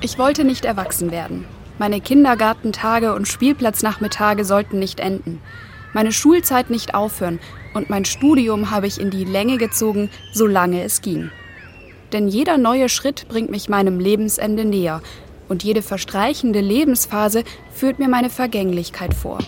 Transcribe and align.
Ich 0.00 0.16
wollte 0.16 0.44
nicht 0.44 0.64
erwachsen 0.64 1.10
werden. 1.10 1.44
Meine 1.78 2.00
Kindergartentage 2.00 3.14
und 3.14 3.26
Spielplatznachmittage 3.26 4.44
sollten 4.44 4.78
nicht 4.78 5.00
enden. 5.00 5.40
Meine 5.92 6.12
Schulzeit 6.12 6.70
nicht 6.70 6.94
aufhören 6.94 7.40
und 7.74 7.90
mein 7.90 8.04
Studium 8.04 8.70
habe 8.70 8.86
ich 8.86 9.00
in 9.00 9.10
die 9.10 9.24
Länge 9.24 9.58
gezogen, 9.58 10.10
solange 10.32 10.84
es 10.84 11.02
ging. 11.02 11.30
Denn 12.12 12.28
jeder 12.28 12.58
neue 12.58 12.88
Schritt 12.88 13.26
bringt 13.28 13.50
mich 13.50 13.68
meinem 13.68 13.98
Lebensende 13.98 14.64
näher 14.64 15.02
und 15.48 15.64
jede 15.64 15.82
verstreichende 15.82 16.60
Lebensphase 16.60 17.42
führt 17.72 17.98
mir 17.98 18.08
meine 18.08 18.30
Vergänglichkeit 18.30 19.14
vor. 19.14 19.38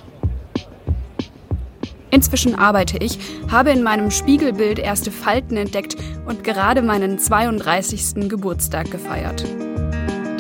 Inzwischen 2.11 2.57
arbeite 2.57 2.98
ich, 2.98 3.19
habe 3.51 3.71
in 3.71 3.85
meinem 3.85 4.11
Spiegelbild 4.11 4.80
erste 4.80 5.12
Falten 5.12 5.57
entdeckt 5.57 5.96
und 6.27 6.43
gerade 6.43 6.82
meinen 6.82 7.21
32. 7.21 8.29
Geburtstag 8.29 8.91
gefeiert. 8.91 9.45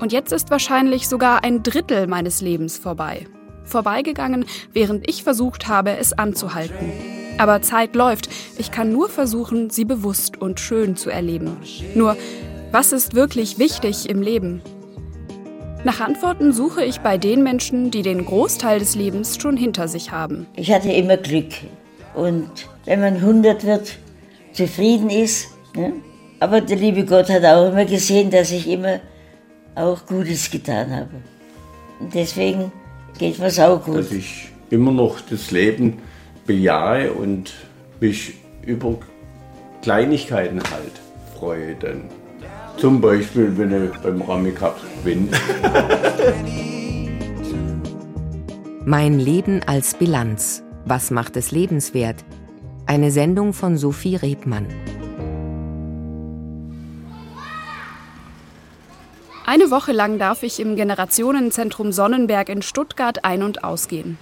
Und 0.00 0.12
jetzt 0.12 0.32
ist 0.32 0.50
wahrscheinlich 0.50 1.08
sogar 1.08 1.44
ein 1.44 1.62
Drittel 1.62 2.06
meines 2.06 2.40
Lebens 2.40 2.78
vorbei. 2.78 3.26
Vorbeigegangen, 3.64 4.46
während 4.72 5.06
ich 5.10 5.24
versucht 5.24 5.68
habe, 5.68 5.98
es 5.98 6.14
anzuhalten. 6.14 6.90
Aber 7.36 7.60
Zeit 7.60 7.94
läuft. 7.94 8.30
Ich 8.56 8.70
kann 8.70 8.92
nur 8.92 9.10
versuchen, 9.10 9.68
sie 9.68 9.84
bewusst 9.84 10.40
und 10.40 10.58
schön 10.58 10.96
zu 10.96 11.10
erleben. 11.10 11.58
Nur, 11.94 12.16
was 12.72 12.92
ist 12.92 13.14
wirklich 13.14 13.58
wichtig 13.58 14.08
im 14.08 14.22
Leben? 14.22 14.62
Nach 15.82 16.00
Antworten 16.00 16.52
suche 16.52 16.84
ich 16.84 17.00
bei 17.00 17.16
den 17.16 17.42
Menschen, 17.42 17.90
die 17.90 18.02
den 18.02 18.26
Großteil 18.26 18.80
des 18.80 18.96
Lebens 18.96 19.40
schon 19.40 19.56
hinter 19.56 19.88
sich 19.88 20.10
haben. 20.10 20.46
Ich 20.54 20.70
hatte 20.70 20.92
immer 20.92 21.16
Glück. 21.16 21.52
Und 22.14 22.68
wenn 22.84 23.00
man 23.00 23.14
100 23.16 23.64
wird, 23.64 23.96
zufrieden 24.52 25.08
ist. 25.08 25.48
Ne? 25.74 25.94
Aber 26.38 26.60
der 26.60 26.76
liebe 26.76 27.06
Gott 27.06 27.30
hat 27.30 27.44
auch 27.46 27.72
immer 27.72 27.86
gesehen, 27.86 28.30
dass 28.30 28.50
ich 28.50 28.68
immer 28.68 29.00
auch 29.74 30.04
Gutes 30.04 30.50
getan 30.50 30.94
habe. 30.94 31.10
Und 31.98 32.14
deswegen 32.14 32.72
geht 33.18 33.38
mir 33.38 33.48
auch 33.66 33.82
gut. 33.82 33.98
Dass 33.98 34.12
ich 34.12 34.48
immer 34.68 34.92
noch 34.92 35.20
das 35.30 35.50
Leben 35.50 35.98
bejahe 36.46 37.10
und 37.10 37.54
mich 38.00 38.34
über 38.66 38.98
Kleinigkeiten 39.80 40.60
halt 40.70 40.92
freue 41.38 41.74
dann. 41.76 42.19
Zum 42.76 43.00
Beispiel, 43.00 43.56
wenn 43.56 43.86
ich 43.86 43.96
beim 43.98 44.22
Rami 44.22 44.52
Cup 44.52 44.78
bin. 45.04 45.28
mein 48.84 49.18
Leben 49.18 49.60
als 49.66 49.94
Bilanz. 49.94 50.62
Was 50.84 51.10
macht 51.10 51.36
es 51.36 51.50
lebenswert? 51.52 52.24
Eine 52.86 53.10
Sendung 53.10 53.52
von 53.52 53.76
Sophie 53.76 54.16
Rebmann. 54.16 54.66
Eine 59.46 59.70
Woche 59.70 59.92
lang 59.92 60.18
darf 60.18 60.42
ich 60.42 60.60
im 60.60 60.76
Generationenzentrum 60.76 61.92
Sonnenberg 61.92 62.48
in 62.48 62.62
Stuttgart 62.62 63.24
ein- 63.24 63.42
und 63.42 63.64
ausgehen. 63.64 64.16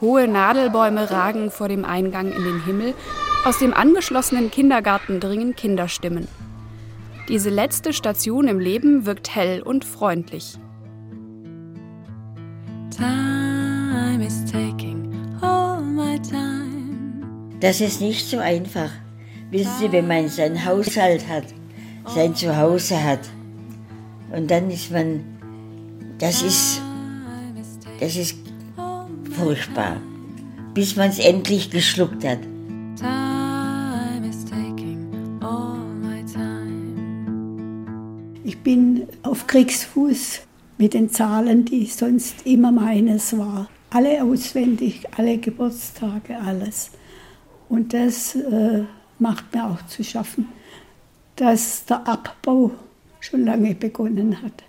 Hohe 0.00 0.26
Nadelbäume 0.26 1.10
ragen 1.10 1.50
vor 1.50 1.68
dem 1.68 1.84
Eingang 1.84 2.32
in 2.32 2.42
den 2.42 2.64
Himmel. 2.64 2.94
Aus 3.44 3.58
dem 3.58 3.74
angeschlossenen 3.74 4.50
Kindergarten 4.50 5.20
dringen 5.20 5.54
Kinderstimmen. 5.54 6.26
Diese 7.28 7.50
letzte 7.50 7.92
Station 7.92 8.48
im 8.48 8.58
Leben 8.58 9.06
wirkt 9.06 9.34
hell 9.34 9.62
und 9.62 9.84
freundlich. 9.84 10.58
Das 17.60 17.80
ist 17.80 18.00
nicht 18.00 18.28
so 18.28 18.38
einfach. 18.38 18.90
Wissen 19.50 19.72
Sie, 19.78 19.92
wenn 19.92 20.08
man 20.08 20.28
sein 20.28 20.64
Haushalt 20.64 21.28
hat, 21.28 21.44
sein 22.06 22.34
Zuhause 22.34 23.02
hat, 23.02 23.20
und 24.32 24.50
dann 24.50 24.70
ist 24.70 24.90
man, 24.90 25.22
das 26.18 26.42
ist, 26.42 26.80
das 28.00 28.16
ist 28.16 28.36
furchtbar, 29.30 30.00
bis 30.72 30.96
man 30.96 31.10
es 31.10 31.18
endlich 31.18 31.70
geschluckt 31.70 32.24
hat. 32.24 32.38
Kriegsfuß 39.52 40.40
mit 40.78 40.94
den 40.94 41.10
Zahlen, 41.10 41.66
die 41.66 41.84
sonst 41.84 42.46
immer 42.46 42.72
meines 42.72 43.36
war. 43.36 43.68
Alle 43.90 44.24
auswendig, 44.24 45.02
alle 45.18 45.36
Geburtstage, 45.36 46.38
alles. 46.38 46.92
Und 47.68 47.92
das 47.92 48.34
äh, 48.34 48.84
macht 49.18 49.54
mir 49.54 49.66
auch 49.66 49.84
zu 49.84 50.02
schaffen, 50.02 50.48
dass 51.36 51.84
der 51.84 52.08
Abbau 52.08 52.70
schon 53.20 53.44
lange 53.44 53.74
begonnen 53.74 54.40
hat. 54.40 54.64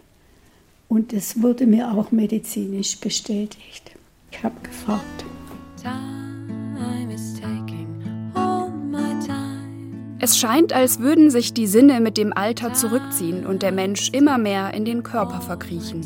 Und 0.89 1.13
es 1.13 1.41
wurde 1.41 1.65
mir 1.65 1.89
auch 1.89 2.11
medizinisch 2.11 2.99
bestätigt. 2.99 3.91
Ich 4.31 4.43
habe 4.43 4.55
gefragt. 4.63 5.23
Es 10.23 10.37
scheint, 10.37 10.71
als 10.71 10.99
würden 10.99 11.29
sich 11.29 11.53
die 11.53 11.67
Sinne 11.67 11.99
mit 11.99 12.15
dem 12.15 12.31
Alter 12.31 12.73
zurückziehen 12.73 13.45
und 13.45 13.61
der 13.61 13.73
Mensch 13.73 14.09
immer 14.13 14.37
mehr 14.37 14.73
in 14.73 14.85
den 14.85 15.03
Körper 15.03 15.41
verkriechen. 15.41 15.99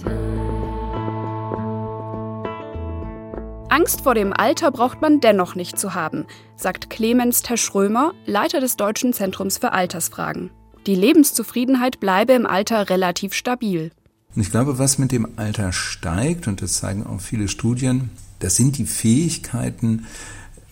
Angst 3.69 4.01
vor 4.01 4.15
dem 4.15 4.33
Alter 4.33 4.71
braucht 4.71 5.03
man 5.03 5.19
dennoch 5.19 5.53
nicht 5.53 5.77
zu 5.77 5.93
haben, 5.93 6.25
sagt 6.55 6.89
Clemens 6.89 7.43
Terschrömer, 7.43 8.13
Leiter 8.25 8.59
des 8.59 8.75
Deutschen 8.75 9.13
Zentrums 9.13 9.59
für 9.59 9.71
Altersfragen. 9.71 10.49
Die 10.87 10.95
Lebenszufriedenheit 10.95 11.99
bleibe 11.99 12.33
im 12.33 12.47
Alter 12.47 12.89
relativ 12.89 13.35
stabil. 13.35 13.91
Ich 14.35 14.49
glaube, 14.49 14.79
was 14.79 14.97
mit 14.97 15.11
dem 15.11 15.27
Alter 15.35 15.71
steigt, 15.71 16.47
und 16.47 16.63
das 16.63 16.79
zeigen 16.79 17.05
auch 17.05 17.21
viele 17.21 17.47
Studien, 17.47 18.09
das 18.39 18.55
sind 18.55 18.79
die 18.79 18.87
Fähigkeiten, 18.87 20.07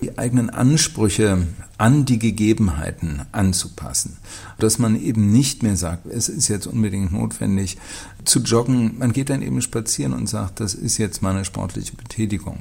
die 0.06 0.20
eigenen 0.20 0.52
Ansprüche 0.52 1.48
an 1.80 2.06
die 2.06 2.20
Gegebenheiten 2.20 3.24
anzupassen. 3.32 4.18
Dass 4.60 4.78
man 4.78 4.96
eben 4.96 5.32
nicht 5.32 5.64
mehr 5.64 5.76
sagt, 5.76 6.06
es 6.06 6.30
ist 6.30 6.48
jetzt 6.48 6.68
unbedingt 6.68 7.12
notwendig 7.12 7.78
zu 8.24 8.40
joggen. 8.40 9.00
Man 9.00 9.14
geht 9.14 9.32
dann 9.32 9.42
eben 9.42 9.62
spazieren 9.62 10.14
und 10.14 10.28
sagt, 10.28 10.60
das 10.60 10.76
ist 10.76 11.00
jetzt 11.00 11.24
meine 11.24 11.44
sportliche 11.44 11.96
Betätigung. 11.96 12.60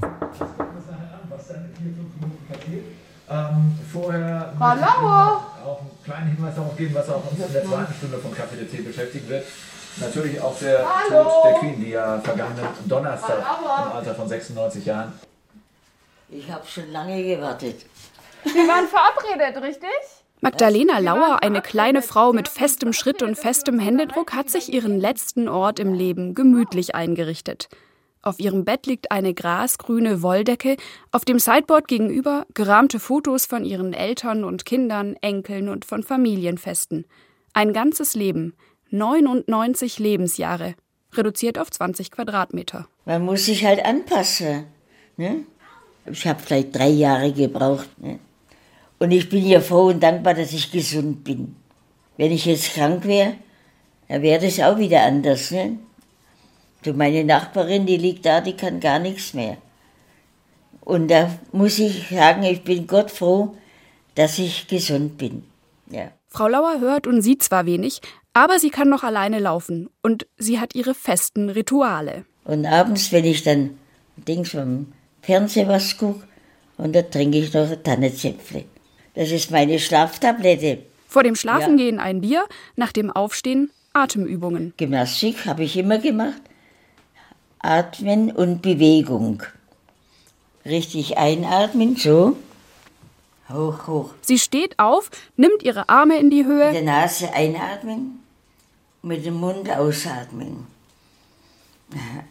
Ähm, 3.27 3.73
vorher 3.91 4.53
Lauer. 4.59 5.45
auch 5.65 5.81
einen 5.81 5.89
kleinen 6.03 6.35
Hinweis 6.35 6.55
darauf 6.55 6.75
geben, 6.77 6.95
was 6.95 7.09
auch 7.09 7.31
uns 7.31 7.45
in 7.45 7.53
der 7.53 7.65
zweiten 7.65 7.93
Stunde 7.93 8.17
von 8.17 8.33
Kaffee 8.33 8.57
der 8.57 8.69
Tee 8.69 8.81
beschäftigen 8.81 9.29
wird. 9.29 9.45
Natürlich 9.97 10.41
auch 10.41 10.57
der 10.59 10.79
Hallo. 10.79 11.23
Tod 11.23 11.45
der 11.45 11.53
Queen, 11.59 11.83
die 11.83 11.91
ja 11.91 12.19
vergangenen 12.19 12.65
Donnerstag 12.85 13.39
im 13.39 13.91
Alter 13.91 14.15
von 14.15 14.27
96 14.27 14.85
Jahren 14.85 15.13
ich 16.29 16.49
habe 16.49 16.65
schon 16.67 16.91
lange 16.91 17.23
gewartet. 17.23 17.85
Wir 18.43 18.67
waren 18.67 18.87
verabredet, 18.87 19.61
richtig? 19.61 19.89
Magdalena 20.41 20.99
Lauer, 20.99 21.41
eine 21.41 21.61
kleine 21.61 22.01
Frau 22.01 22.33
mit 22.33 22.47
festem 22.47 22.93
Schritt 22.93 23.23
und 23.23 23.35
festem 23.35 23.79
Händedruck, 23.79 24.33
hat 24.33 24.49
sich 24.49 24.71
ihren 24.71 24.99
letzten 24.99 25.47
Ort 25.47 25.79
im 25.79 25.93
Leben 25.93 26.35
gemütlich 26.35 26.93
eingerichtet. 26.93 27.69
Auf 28.21 28.39
ihrem 28.39 28.65
Bett 28.65 28.85
liegt 28.87 29.11
eine 29.11 29.33
grasgrüne 29.33 30.21
Wolldecke, 30.21 30.77
auf 31.11 31.25
dem 31.25 31.39
Sideboard 31.39 31.87
gegenüber 31.87 32.45
gerahmte 32.53 32.99
Fotos 32.99 33.45
von 33.45 33.63
ihren 33.63 33.93
Eltern 33.93 34.43
und 34.43 34.65
Kindern, 34.65 35.15
Enkeln 35.21 35.69
und 35.69 35.85
von 35.85 36.03
Familienfesten. 36.03 37.05
Ein 37.53 37.71
ganzes 37.71 38.15
Leben, 38.15 38.55
99 38.89 39.99
Lebensjahre, 39.99 40.75
reduziert 41.13 41.59
auf 41.59 41.71
20 41.71 42.11
Quadratmeter. 42.11 42.87
Man 43.05 43.23
muss 43.23 43.45
sich 43.45 43.63
halt 43.63 43.85
anpassen. 43.85 44.65
Ne? 45.17 45.45
Ich 46.05 46.27
habe 46.27 46.41
vielleicht 46.41 46.75
drei 46.75 46.89
Jahre 46.89 47.31
gebraucht. 47.31 47.89
Ne? 47.99 48.19
Und 48.99 49.11
ich 49.11 49.29
bin 49.29 49.45
ja 49.45 49.59
froh 49.59 49.87
und 49.87 50.01
dankbar, 50.01 50.33
dass 50.33 50.53
ich 50.53 50.71
gesund 50.71 51.23
bin. 51.23 51.55
Wenn 52.17 52.31
ich 52.31 52.45
jetzt 52.45 52.73
krank 52.73 53.05
wäre, 53.05 53.33
dann 54.07 54.21
wäre 54.21 54.43
das 54.43 54.59
auch 54.59 54.77
wieder 54.77 55.01
anders. 55.03 55.51
Ne? 55.51 55.79
Du, 56.83 56.93
meine 56.93 57.23
Nachbarin, 57.23 57.85
die 57.85 57.97
liegt 57.97 58.25
da, 58.25 58.41
die 58.41 58.55
kann 58.55 58.79
gar 58.79 58.99
nichts 58.99 59.33
mehr. 59.33 59.57
Und 60.81 61.09
da 61.09 61.31
muss 61.51 61.79
ich 61.79 62.09
sagen, 62.09 62.43
ich 62.43 62.63
bin 62.63 62.85
Gott 62.85 63.09
froh, 63.09 63.55
dass 64.13 64.37
ich 64.37 64.67
gesund 64.67 65.17
bin. 65.17 65.43
Ja. 65.89 66.11
Frau 66.27 66.47
Lauer 66.47 66.79
hört 66.79 67.07
und 67.07 67.21
sieht 67.21 67.41
zwar 67.41 67.65
wenig, 67.65 68.01
aber 68.33 68.59
sie 68.59 68.69
kann 68.69 68.89
noch 68.89 69.03
alleine 69.03 69.39
laufen 69.39 69.89
und 70.03 70.27
sie 70.37 70.59
hat 70.59 70.75
ihre 70.75 70.93
festen 70.93 71.49
Rituale. 71.49 72.25
Und 72.43 72.65
abends, 72.65 73.11
wenn 73.11 73.25
ich 73.25 73.43
dann 73.43 73.77
Dings 74.17 74.51
vom 74.51 74.87
Fernsehen 75.25 75.67
was 75.67 75.97
gucke 75.97 76.23
und 76.77 76.95
da 76.95 77.01
trinke 77.01 77.39
ich 77.39 77.53
noch 77.53 77.69
ein 77.69 77.83
Tannenzäpfle. 77.83 78.65
Das 79.15 79.31
ist 79.31 79.49
meine 79.49 79.79
Schlaftablette. 79.79 80.79
Vor 81.07 81.23
dem 81.23 81.35
Schlafengehen 81.35 81.97
ja. 81.97 82.03
ein 82.03 82.21
Bier, 82.21 82.45
nach 82.75 82.91
dem 82.91 83.09
Aufstehen 83.09 83.71
Atemübungen. 83.93 84.73
Gymnastik 84.77 85.45
habe 85.45 85.63
ich 85.63 85.77
immer 85.77 85.97
gemacht. 85.97 86.41
Atmen 87.59 88.31
und 88.31 88.61
Bewegung. 88.61 89.41
Richtig 90.65 91.17
einatmen, 91.17 91.95
so. 91.95 92.35
Hoch, 93.49 93.87
hoch. 93.87 94.09
Sie 94.21 94.39
steht 94.39 94.77
auf, 94.79 95.09
nimmt 95.37 95.63
ihre 95.63 95.89
Arme 95.89 96.19
in 96.19 96.29
die 96.29 96.45
Höhe. 96.45 96.65
Mit 96.65 96.75
der 96.75 96.83
Nase 96.83 97.31
einatmen, 97.33 98.23
mit 99.01 99.25
dem 99.25 99.35
Mund 99.35 99.69
ausatmen. 99.69 100.67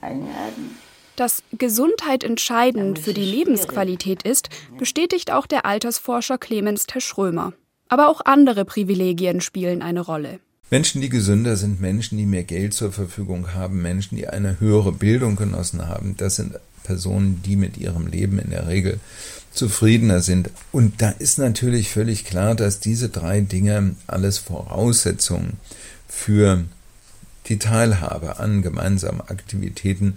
Einatmen. 0.00 0.83
Dass 1.16 1.42
Gesundheit 1.56 2.24
entscheidend 2.24 2.98
für 2.98 3.14
die 3.14 3.24
Lebensqualität 3.24 4.24
ist, 4.24 4.48
bestätigt 4.78 5.30
auch 5.30 5.46
der 5.46 5.64
Altersforscher 5.64 6.38
Clemens 6.38 6.86
Teschrömer. 6.86 7.52
Aber 7.88 8.08
auch 8.08 8.22
andere 8.24 8.64
Privilegien 8.64 9.40
spielen 9.40 9.82
eine 9.82 10.00
Rolle. 10.00 10.40
Menschen, 10.70 11.00
die 11.00 11.10
gesünder 11.10 11.56
sind, 11.56 11.80
Menschen, 11.80 12.18
die 12.18 12.26
mehr 12.26 12.42
Geld 12.42 12.74
zur 12.74 12.90
Verfügung 12.90 13.54
haben, 13.54 13.80
Menschen, 13.80 14.16
die 14.16 14.26
eine 14.26 14.58
höhere 14.58 14.90
Bildung 14.90 15.36
genossen 15.36 15.86
haben, 15.88 16.16
das 16.16 16.36
sind 16.36 16.58
Personen, 16.82 17.42
die 17.44 17.54
mit 17.54 17.76
ihrem 17.76 18.08
Leben 18.08 18.38
in 18.38 18.50
der 18.50 18.66
Regel 18.66 18.98
zufriedener 19.52 20.20
sind. 20.20 20.50
Und 20.72 21.00
da 21.00 21.10
ist 21.10 21.38
natürlich 21.38 21.90
völlig 21.90 22.24
klar, 22.24 22.54
dass 22.54 22.80
diese 22.80 23.08
drei 23.08 23.40
Dinge 23.40 23.94
alles 24.06 24.38
Voraussetzungen 24.38 25.54
für 26.08 26.64
die 27.46 27.58
Teilhabe 27.58 28.38
an 28.38 28.62
gemeinsamen 28.62 29.20
Aktivitäten 29.20 30.16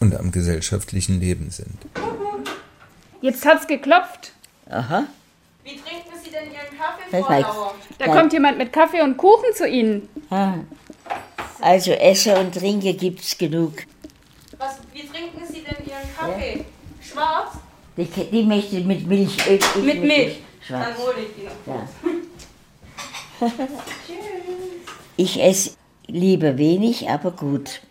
und 0.00 0.16
am 0.18 0.32
gesellschaftlichen 0.32 1.20
Leben 1.20 1.50
sind. 1.50 1.78
Jetzt 3.20 3.44
hat's 3.46 3.66
geklopft. 3.66 4.32
Aha. 4.68 5.04
Wie 5.64 5.70
trinken 5.76 6.12
Sie 6.24 6.30
denn 6.30 6.44
Ihren 6.44 6.78
Kaffee, 6.78 7.22
Frau 7.22 7.40
Lauer? 7.40 7.74
Da 7.98 8.06
Nein. 8.06 8.16
kommt 8.18 8.32
jemand 8.32 8.58
mit 8.58 8.72
Kaffee 8.72 9.02
und 9.02 9.16
Kuchen 9.16 9.54
zu 9.54 9.68
Ihnen. 9.68 10.08
Ah. 10.30 10.54
Also 11.60 11.92
Essen 11.92 12.34
und 12.36 12.54
Trinken 12.54 12.96
gibt's 12.96 13.36
genug. 13.36 13.74
Was, 14.58 14.78
wie 14.94 15.06
trinken 15.06 15.42
Sie 15.46 15.60
denn 15.62 15.86
Ihren 15.86 16.16
Kaffee? 16.16 16.64
Schwarz? 17.02 17.52
Die, 17.96 18.04
die 18.06 18.42
möchte 18.44 18.80
mit 18.80 19.06
Milch. 19.06 19.36
äh, 19.46 19.56
Ich 19.56 19.74
Mit 19.76 20.02
Milch. 20.02 20.40
Schwarz. 20.66 20.88
Dann 20.88 20.98
hole 20.98 21.14
ich 21.18 21.34
die 21.36 21.44
noch. 21.70 21.76
Ja. 21.76 23.48
Ich 25.16 25.42
esse 25.42 25.72
lieber 26.06 26.56
wenig, 26.56 27.08
aber 27.10 27.30
gut. 27.30 27.82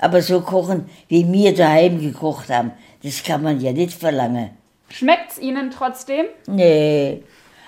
Aber 0.00 0.22
so 0.22 0.40
kochen, 0.40 0.88
wie 1.08 1.30
wir 1.30 1.54
daheim 1.54 2.00
gekocht 2.00 2.48
haben, 2.50 2.72
das 3.02 3.22
kann 3.22 3.42
man 3.42 3.60
ja 3.60 3.72
nicht 3.72 3.92
verlangen. 3.92 4.50
Schmeckt's 4.90 5.38
Ihnen 5.38 5.70
trotzdem? 5.70 6.26
Nee, 6.46 7.22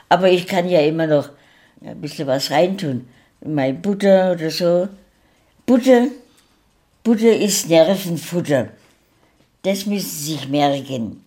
aber 0.08 0.30
ich 0.30 0.46
kann 0.46 0.68
ja 0.68 0.80
immer 0.80 1.06
noch 1.06 1.30
ein 1.84 2.00
bisschen 2.00 2.26
was 2.26 2.50
reintun. 2.50 3.08
Meine 3.44 3.74
Butter 3.74 4.32
oder 4.32 4.50
so. 4.50 4.88
Butter, 5.66 6.08
Butter 7.02 7.36
ist 7.36 7.68
Nervenfutter. 7.68 8.68
Das 9.62 9.86
müssen 9.86 10.08
Sie 10.08 10.32
sich 10.32 10.48
merken. 10.48 11.24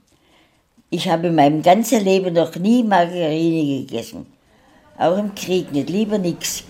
Ich 0.90 1.08
habe 1.08 1.28
in 1.28 1.36
meinem 1.36 1.62
ganzen 1.62 2.04
Leben 2.04 2.34
noch 2.34 2.56
nie 2.56 2.84
Margarine 2.84 3.86
gegessen. 3.86 4.26
Auch 4.98 5.18
im 5.18 5.34
Krieg 5.34 5.72
nicht, 5.72 5.90
lieber 5.90 6.18
nix. 6.18 6.64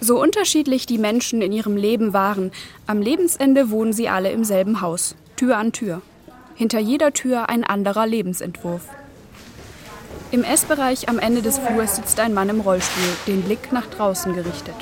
So 0.00 0.20
unterschiedlich 0.20 0.86
die 0.86 0.98
Menschen 0.98 1.40
in 1.40 1.52
ihrem 1.52 1.76
Leben 1.76 2.12
waren, 2.12 2.52
am 2.86 3.00
Lebensende 3.00 3.70
wohnen 3.70 3.92
sie 3.92 4.08
alle 4.08 4.30
im 4.30 4.44
selben 4.44 4.80
Haus, 4.80 5.14
Tür 5.36 5.56
an 5.56 5.72
Tür. 5.72 6.02
Hinter 6.54 6.78
jeder 6.78 7.12
Tür 7.12 7.48
ein 7.48 7.64
anderer 7.64 8.06
Lebensentwurf. 8.06 8.82
Im 10.32 10.42
Essbereich 10.42 11.08
am 11.08 11.18
Ende 11.18 11.40
des 11.40 11.58
Flurs 11.58 11.96
sitzt 11.96 12.20
ein 12.20 12.34
Mann 12.34 12.48
im 12.48 12.60
Rollstuhl, 12.60 13.04
den 13.26 13.42
Blick 13.42 13.72
nach 13.72 13.86
draußen 13.86 14.34
gerichtet. 14.34 14.74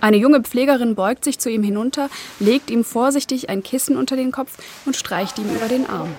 Eine 0.00 0.16
junge 0.16 0.42
Pflegerin 0.42 0.94
beugt 0.94 1.24
sich 1.24 1.38
zu 1.38 1.50
ihm 1.50 1.62
hinunter, 1.62 2.08
legt 2.38 2.70
ihm 2.70 2.84
vorsichtig 2.84 3.48
ein 3.48 3.62
Kissen 3.62 3.96
unter 3.96 4.16
den 4.16 4.32
Kopf 4.32 4.58
und 4.84 4.96
streicht 4.96 5.38
ihm 5.38 5.54
über 5.54 5.68
den 5.68 5.88
Arm. 5.88 6.10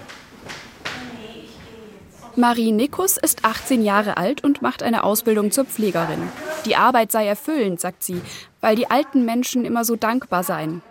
Marie 2.37 2.73
Nikus 2.73 3.15
ist 3.15 3.45
18 3.45 3.81
Jahre 3.81 4.17
alt 4.17 4.43
und 4.43 4.61
macht 4.61 4.83
eine 4.83 5.05
Ausbildung 5.05 5.51
zur 5.51 5.63
Pflegerin. 5.63 6.21
Die 6.65 6.75
Arbeit 6.75 7.13
sei 7.13 7.25
erfüllend, 7.25 7.79
sagt 7.79 8.03
sie, 8.03 8.21
weil 8.59 8.75
die 8.75 8.91
alten 8.91 9.23
Menschen 9.23 9.63
immer 9.63 9.85
so 9.85 9.95
dankbar 9.95 10.43
seien. 10.43 10.81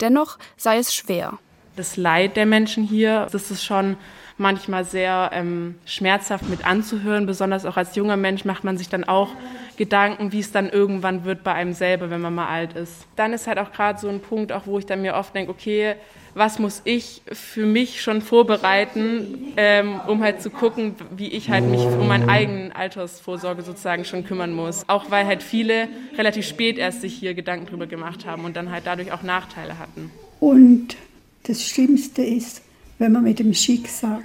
Dennoch 0.00 0.38
sei 0.56 0.78
es 0.78 0.94
schwer. 0.94 1.38
Das 1.76 1.98
Leid 1.98 2.38
der 2.38 2.46
Menschen 2.46 2.82
hier, 2.82 3.28
das 3.30 3.50
ist 3.50 3.62
schon 3.62 3.98
manchmal 4.38 4.86
sehr 4.86 5.30
ähm, 5.34 5.74
schmerzhaft 5.84 6.48
mit 6.48 6.66
anzuhören. 6.66 7.26
Besonders 7.26 7.66
auch 7.66 7.76
als 7.76 7.94
junger 7.94 8.16
Mensch 8.16 8.46
macht 8.46 8.64
man 8.64 8.78
sich 8.78 8.88
dann 8.88 9.04
auch 9.04 9.28
Gedanken, 9.76 10.32
wie 10.32 10.40
es 10.40 10.52
dann 10.52 10.70
irgendwann 10.70 11.26
wird 11.26 11.44
bei 11.44 11.52
einem 11.52 11.74
selber, 11.74 12.08
wenn 12.08 12.22
man 12.22 12.34
mal 12.34 12.48
alt 12.48 12.72
ist. 12.72 13.06
Dann 13.16 13.34
ist 13.34 13.46
halt 13.46 13.58
auch 13.58 13.70
gerade 13.70 13.98
so 13.98 14.08
ein 14.08 14.20
Punkt, 14.20 14.50
auch 14.50 14.66
wo 14.66 14.78
ich 14.78 14.86
dann 14.86 15.02
mir 15.02 15.14
oft 15.14 15.34
denke, 15.34 15.50
okay, 15.50 15.96
was 16.36 16.58
muss 16.58 16.82
ich 16.84 17.22
für 17.32 17.64
mich 17.64 18.02
schon 18.02 18.20
vorbereiten, 18.20 19.54
ähm, 19.56 19.98
um 20.06 20.22
halt 20.22 20.42
zu 20.42 20.50
gucken, 20.50 20.94
wie 21.16 21.28
ich 21.28 21.48
halt 21.48 21.64
mich 21.64 21.80
um 21.80 22.08
meine 22.08 22.28
eigene 22.28 22.76
Altersvorsorge 22.76 23.62
sozusagen 23.62 24.04
schon 24.04 24.22
kümmern 24.22 24.52
muss. 24.52 24.86
Auch 24.86 25.10
weil 25.10 25.24
halt 25.24 25.42
viele 25.42 25.88
relativ 26.18 26.46
spät 26.46 26.76
erst 26.76 27.00
sich 27.00 27.14
hier 27.14 27.32
Gedanken 27.32 27.64
drüber 27.64 27.86
gemacht 27.86 28.26
haben 28.26 28.44
und 28.44 28.54
dann 28.54 28.70
halt 28.70 28.86
dadurch 28.86 29.12
auch 29.12 29.22
Nachteile 29.22 29.78
hatten. 29.78 30.10
Und 30.38 30.96
das 31.44 31.66
Schlimmste 31.66 32.22
ist, 32.22 32.60
wenn 32.98 33.12
man 33.12 33.22
mit 33.22 33.38
dem 33.38 33.54
Schicksal 33.54 34.22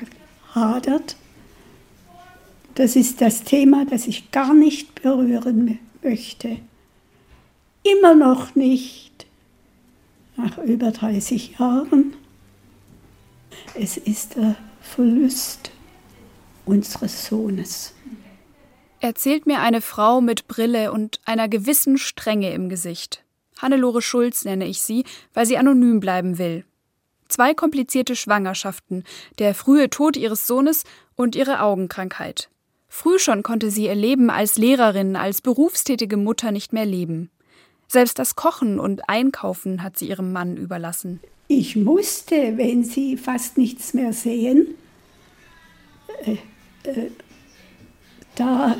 hadert. 0.54 1.16
Das 2.76 2.98
ist 2.98 3.22
das 3.22 3.46
Thema, 3.46 3.86
das 3.90 4.06
ich 4.08 4.32
gar 4.32 4.54
nicht 4.54 5.02
berühren 5.02 5.80
möchte. 6.04 6.58
Immer 7.84 8.16
noch 8.16 8.54
nicht, 8.56 9.11
nach 10.42 10.58
über 10.58 10.92
30 10.92 11.60
Jahren. 11.60 12.14
Es 13.76 13.98
ist 13.98 14.36
der 14.36 14.56
Verlust 14.82 15.72
unseres 16.66 17.26
Sohnes. 17.26 17.94
Erzählt 19.00 19.46
mir 19.46 19.60
eine 19.60 19.82
Frau 19.82 20.22
mit 20.22 20.48
Brille 20.48 20.92
und 20.92 21.20
einer 21.26 21.48
gewissen 21.48 21.98
Strenge 21.98 22.54
im 22.54 22.70
Gesicht. 22.70 23.24
Hannelore 23.58 24.02
Schulz 24.02 24.46
nenne 24.46 24.66
ich 24.66 24.82
sie, 24.82 25.06
weil 25.34 25.46
sie 25.46 25.58
anonym 25.58 26.00
bleiben 26.00 26.38
will. 26.38 26.66
Zwei 27.28 27.54
komplizierte 27.54 28.16
Schwangerschaften, 28.16 29.04
der 29.40 29.56
frühe 29.56 29.90
Tod 29.90 30.18
ihres 30.18 30.48
Sohnes 30.48 30.84
und 31.16 31.36
ihre 31.36 31.62
Augenkrankheit. 31.62 32.50
Früh 32.90 33.20
schon 33.20 33.42
konnte 33.42 33.72
sie 33.72 33.86
ihr 33.86 33.96
Leben 33.96 34.30
als 34.30 34.58
Lehrerin, 34.58 35.16
als 35.16 35.42
berufstätige 35.42 36.18
Mutter 36.18 36.52
nicht 36.52 36.74
mehr 36.74 36.86
leben. 36.86 37.32
Selbst 37.92 38.20
das 38.20 38.38
Kochen 38.38 38.80
und 38.80 39.10
Einkaufen 39.10 39.84
hat 39.84 40.00
sie 40.00 40.08
ihrem 40.08 40.32
Mann 40.32 40.56
überlassen. 40.56 41.20
Ich 41.50 41.76
musste, 41.76 42.56
wenn 42.56 42.86
sie 42.86 43.18
fast 43.18 43.58
nichts 43.58 43.94
mehr 43.94 44.14
sehen, 44.14 44.76
äh, 46.24 46.38
äh, 46.90 47.12
da 48.36 48.78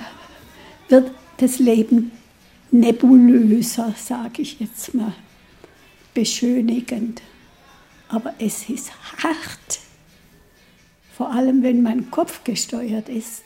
wird 0.88 1.12
das 1.36 1.60
Leben 1.60 2.14
nebulöser, 2.72 3.94
sage 3.98 4.44
ich 4.44 4.62
jetzt 4.62 4.94
mal, 4.94 5.14
beschönigend. 6.14 7.22
Aber 8.08 8.34
es 8.40 8.70
ist 8.70 8.94
hart, 9.22 9.80
vor 11.18 11.32
allem 11.32 11.64
wenn 11.64 11.84
mein 11.84 12.12
Kopf 12.12 12.46
gesteuert 12.46 13.10
ist. 13.10 13.44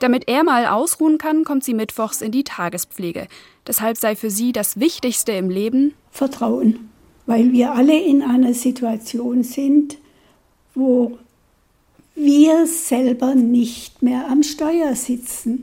Damit 0.00 0.26
er 0.26 0.42
mal 0.42 0.66
ausruhen 0.66 1.16
kann, 1.16 1.44
kommt 1.44 1.62
sie 1.62 1.74
mittwochs 1.74 2.22
in 2.22 2.32
die 2.32 2.42
Tagespflege. 2.42 3.28
Deshalb 3.66 3.96
sei 3.96 4.14
für 4.14 4.30
sie 4.30 4.52
das 4.52 4.78
Wichtigste 4.78 5.32
im 5.32 5.50
Leben 5.50 5.94
Vertrauen, 6.10 6.88
weil 7.26 7.52
wir 7.52 7.72
alle 7.72 7.98
in 7.98 8.22
einer 8.22 8.54
Situation 8.54 9.42
sind, 9.42 9.98
wo 10.74 11.18
wir 12.14 12.66
selber 12.66 13.34
nicht 13.34 14.02
mehr 14.02 14.28
am 14.30 14.42
Steuer 14.42 14.94
sitzen. 14.94 15.62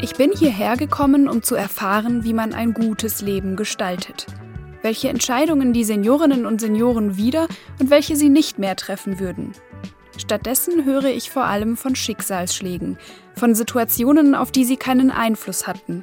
Ich 0.00 0.14
bin 0.16 0.32
hierher 0.32 0.76
gekommen, 0.76 1.28
um 1.28 1.42
zu 1.42 1.54
erfahren, 1.54 2.24
wie 2.24 2.34
man 2.34 2.52
ein 2.52 2.74
gutes 2.74 3.22
Leben 3.22 3.56
gestaltet. 3.56 4.26
Welche 4.82 5.08
Entscheidungen 5.08 5.72
die 5.72 5.82
Seniorinnen 5.82 6.44
und 6.44 6.60
Senioren 6.60 7.16
wieder 7.16 7.48
und 7.80 7.88
welche 7.88 8.14
sie 8.14 8.28
nicht 8.28 8.58
mehr 8.58 8.76
treffen 8.76 9.18
würden. 9.18 9.52
Stattdessen 10.16 10.84
höre 10.84 11.04
ich 11.04 11.30
vor 11.30 11.44
allem 11.44 11.76
von 11.76 11.96
Schicksalsschlägen, 11.96 12.98
von 13.34 13.54
Situationen, 13.54 14.34
auf 14.34 14.52
die 14.52 14.64
sie 14.64 14.76
keinen 14.76 15.10
Einfluss 15.10 15.66
hatten. 15.66 16.02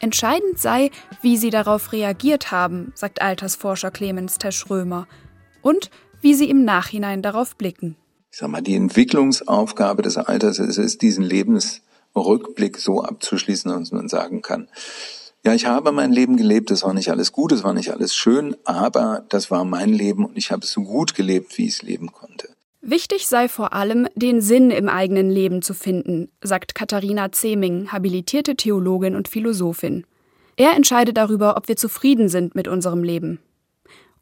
Entscheidend 0.00 0.58
sei, 0.58 0.90
wie 1.22 1.36
sie 1.36 1.50
darauf 1.50 1.92
reagiert 1.92 2.50
haben, 2.50 2.92
sagt 2.94 3.22
Altersforscher 3.22 3.90
Clemens 3.90 4.38
Teschrömer, 4.38 5.06
und 5.62 5.90
wie 6.20 6.34
sie 6.34 6.50
im 6.50 6.64
Nachhinein 6.64 7.22
darauf 7.22 7.56
blicken. 7.56 7.96
Ich 8.30 8.38
sag 8.38 8.50
mal, 8.50 8.60
die 8.60 8.74
Entwicklungsaufgabe 8.74 10.02
des 10.02 10.18
Alters 10.18 10.58
ist 10.58 10.78
es, 10.78 10.98
diesen 10.98 11.24
Lebensrückblick 11.24 12.76
so 12.78 13.02
abzuschließen, 13.02 13.70
dass 13.70 13.92
man 13.92 14.08
sagen 14.08 14.42
kann, 14.42 14.68
ja, 15.44 15.54
ich 15.54 15.66
habe 15.66 15.92
mein 15.92 16.12
Leben 16.12 16.36
gelebt, 16.36 16.72
es 16.72 16.82
war 16.82 16.92
nicht 16.92 17.10
alles 17.10 17.30
gut, 17.30 17.52
es 17.52 17.62
war 17.62 17.72
nicht 17.72 17.92
alles 17.92 18.14
schön, 18.14 18.56
aber 18.64 19.24
das 19.28 19.50
war 19.50 19.64
mein 19.64 19.90
Leben 19.90 20.24
und 20.24 20.36
ich 20.36 20.50
habe 20.50 20.64
es 20.64 20.72
so 20.72 20.82
gut 20.82 21.14
gelebt, 21.14 21.56
wie 21.56 21.66
ich 21.66 21.74
es 21.74 21.82
leben 21.82 22.10
konnte. 22.10 22.55
Wichtig 22.88 23.26
sei 23.26 23.48
vor 23.48 23.72
allem, 23.72 24.06
den 24.14 24.40
Sinn 24.40 24.70
im 24.70 24.88
eigenen 24.88 25.28
Leben 25.28 25.60
zu 25.60 25.74
finden, 25.74 26.28
sagt 26.40 26.76
Katharina 26.76 27.32
Zeming, 27.32 27.90
habilitierte 27.90 28.54
Theologin 28.54 29.16
und 29.16 29.26
Philosophin. 29.26 30.06
Er 30.56 30.76
entscheidet 30.76 31.16
darüber, 31.16 31.56
ob 31.56 31.66
wir 31.66 31.74
zufrieden 31.74 32.28
sind 32.28 32.54
mit 32.54 32.68
unserem 32.68 33.02
Leben. 33.02 33.40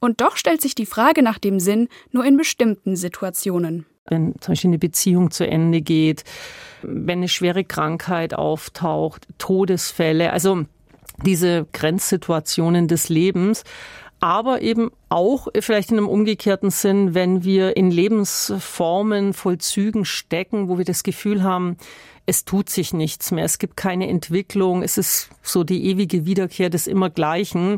Und 0.00 0.22
doch 0.22 0.38
stellt 0.38 0.62
sich 0.62 0.74
die 0.74 0.86
Frage 0.86 1.22
nach 1.22 1.38
dem 1.38 1.60
Sinn 1.60 1.88
nur 2.10 2.24
in 2.24 2.38
bestimmten 2.38 2.96
Situationen. 2.96 3.84
Wenn 4.06 4.34
zum 4.40 4.52
Beispiel 4.52 4.70
eine 4.70 4.78
Beziehung 4.78 5.30
zu 5.30 5.46
Ende 5.46 5.82
geht, 5.82 6.24
wenn 6.80 7.18
eine 7.18 7.28
schwere 7.28 7.64
Krankheit 7.64 8.32
auftaucht, 8.32 9.28
Todesfälle, 9.36 10.32
also 10.32 10.64
diese 11.22 11.66
Grenzsituationen 11.72 12.88
des 12.88 13.10
Lebens, 13.10 13.62
aber 14.24 14.62
eben 14.62 14.90
auch 15.10 15.48
vielleicht 15.60 15.90
in 15.90 15.98
einem 15.98 16.08
umgekehrten 16.08 16.70
Sinn, 16.70 17.12
wenn 17.12 17.44
wir 17.44 17.76
in 17.76 17.90
Lebensformen, 17.90 19.34
Vollzügen 19.34 20.06
stecken, 20.06 20.70
wo 20.70 20.78
wir 20.78 20.86
das 20.86 21.02
Gefühl 21.02 21.42
haben, 21.42 21.76
es 22.24 22.46
tut 22.46 22.70
sich 22.70 22.94
nichts 22.94 23.32
mehr, 23.32 23.44
es 23.44 23.58
gibt 23.58 23.76
keine 23.76 24.08
Entwicklung, 24.08 24.82
es 24.82 24.96
ist 24.96 25.28
so 25.42 25.62
die 25.62 25.84
ewige 25.84 26.24
Wiederkehr 26.24 26.70
des 26.70 26.86
Immergleichen, 26.86 27.76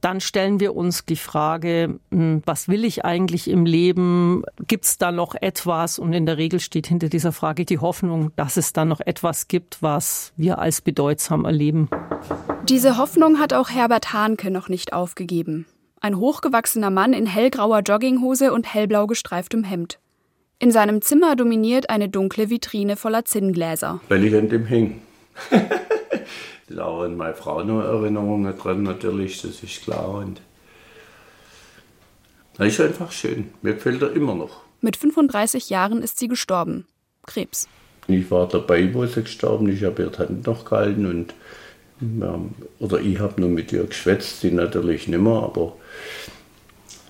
dann 0.00 0.20
stellen 0.20 0.58
wir 0.58 0.74
uns 0.74 1.04
die 1.04 1.14
Frage, 1.14 2.00
hm, 2.10 2.42
was 2.44 2.66
will 2.66 2.84
ich 2.84 3.04
eigentlich 3.04 3.48
im 3.48 3.64
Leben? 3.64 4.42
Gibt 4.66 4.86
es 4.86 4.98
da 4.98 5.12
noch 5.12 5.36
etwas? 5.36 6.00
Und 6.00 6.12
in 6.12 6.26
der 6.26 6.36
Regel 6.36 6.58
steht 6.58 6.88
hinter 6.88 7.08
dieser 7.08 7.30
Frage 7.30 7.64
die 7.64 7.78
Hoffnung, 7.78 8.32
dass 8.34 8.56
es 8.56 8.72
da 8.72 8.84
noch 8.84 9.00
etwas 9.00 9.46
gibt, 9.46 9.84
was 9.84 10.32
wir 10.36 10.58
als 10.58 10.80
bedeutsam 10.80 11.44
erleben. 11.44 11.88
Diese 12.68 12.98
Hoffnung 12.98 13.38
hat 13.38 13.52
auch 13.52 13.70
Herbert 13.70 14.12
Hahnke 14.12 14.50
noch 14.50 14.68
nicht 14.68 14.92
aufgegeben. 14.92 15.64
Ein 16.06 16.18
hochgewachsener 16.18 16.90
Mann 16.90 17.12
in 17.12 17.26
hellgrauer 17.26 17.80
Jogginghose 17.80 18.52
und 18.52 18.72
hellblau 18.72 19.08
gestreiftem 19.08 19.64
Hemd. 19.64 19.98
In 20.60 20.70
seinem 20.70 21.02
Zimmer 21.02 21.34
dominiert 21.34 21.90
eine 21.90 22.08
dunkle 22.08 22.48
Vitrine 22.48 22.94
voller 22.94 23.24
Zinngläser. 23.24 24.00
Weil 24.08 24.24
ich 24.24 24.36
an 24.36 24.48
dem 24.48 24.66
hänge. 24.66 24.98
da 25.50 25.58
lauern 26.68 27.16
meine 27.16 27.34
Frau 27.34 27.64
noch 27.64 27.82
Erinnerungen 27.82 28.56
dran, 28.56 28.84
natürlich, 28.84 29.42
das 29.42 29.64
ist 29.64 29.82
klar. 29.82 30.10
Und 30.10 30.40
das 32.56 32.68
ist 32.68 32.80
einfach 32.80 33.10
schön. 33.10 33.50
Mir 33.62 33.74
gefällt 33.74 34.00
er 34.00 34.12
immer 34.12 34.36
noch. 34.36 34.60
Mit 34.80 34.96
35 34.96 35.70
Jahren 35.70 36.02
ist 36.02 36.20
sie 36.20 36.28
gestorben. 36.28 36.86
Krebs. 37.26 37.68
Ich 38.06 38.30
war 38.30 38.46
dabei, 38.46 38.94
wo 38.94 39.04
sie 39.06 39.24
gestorben 39.24 39.68
ist. 39.70 39.78
Ich 39.78 39.84
habe 39.84 40.04
ihre 40.04 40.16
Hand 40.16 40.46
noch 40.46 40.66
gehalten 40.66 41.06
und 41.06 41.34
ja, 42.00 42.40
oder 42.78 43.00
ich 43.00 43.18
habe 43.18 43.40
nur 43.40 43.50
mit 43.50 43.72
ihr 43.72 43.84
geschwätzt, 43.84 44.40
sie 44.40 44.50
natürlich 44.50 45.08
nicht 45.08 45.20
mehr, 45.20 45.32
aber 45.42 45.76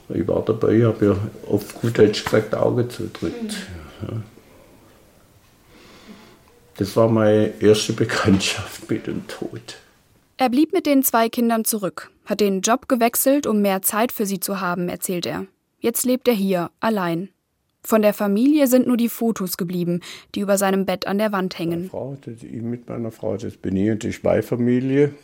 ich 0.09 0.27
war 0.29 0.45
dabei, 0.45 0.85
habe 0.85 1.05
ihr 1.05 1.19
auf 1.49 1.75
gut 1.75 1.99
Deutsch 1.99 2.25
gesagt 2.25 2.55
Auge 2.55 2.89
zudrückt. 2.89 3.43
Mhm. 3.43 4.09
Ja. 4.09 4.23
Das 6.77 6.95
war 6.97 7.09
meine 7.09 7.61
erste 7.61 7.95
Bekanntschaft 7.95 8.89
mit 8.91 9.07
dem 9.07 9.27
Tod. 9.27 9.79
Er 10.37 10.51
blieb 10.51 10.73
mit 10.73 10.85
den 10.85 11.03
zwei 11.03 11.31
Kindern 11.31 11.65
zurück, 11.65 12.11
hat 12.27 12.41
den 12.41 12.61
Job 12.61 12.89
gewechselt, 12.89 13.47
um 13.47 13.63
mehr 13.63 13.81
Zeit 13.81 14.13
für 14.13 14.27
sie 14.27 14.41
zu 14.41 14.61
haben, 14.61 14.89
erzählt 14.89 15.25
er. 15.25 15.47
Jetzt 15.81 16.05
lebt 16.05 16.29
er 16.29 16.35
hier, 16.35 16.71
allein. 16.81 17.31
Von 17.87 18.03
der 18.03 18.15
Familie 18.15 18.67
sind 18.67 18.89
nur 18.89 18.97
die 18.97 19.09
Fotos 19.09 19.57
geblieben, 19.57 20.01
die 20.35 20.41
über 20.41 20.59
seinem 20.59 20.87
Bett 20.87 21.07
an 21.07 21.19
der 21.19 21.31
Wand 21.31 21.57
hängen. 21.57 21.89
Frau, 21.89 22.17
das, 22.21 22.43
ich 22.43 22.61
mit 22.61 22.89
meiner 22.89 23.13
Frau, 23.13 23.37
das 23.37 23.57
bin 23.57 23.77
ich 23.77 23.93
und 23.93 24.03
die 24.03 24.13
Schweifamilie. 24.13 25.15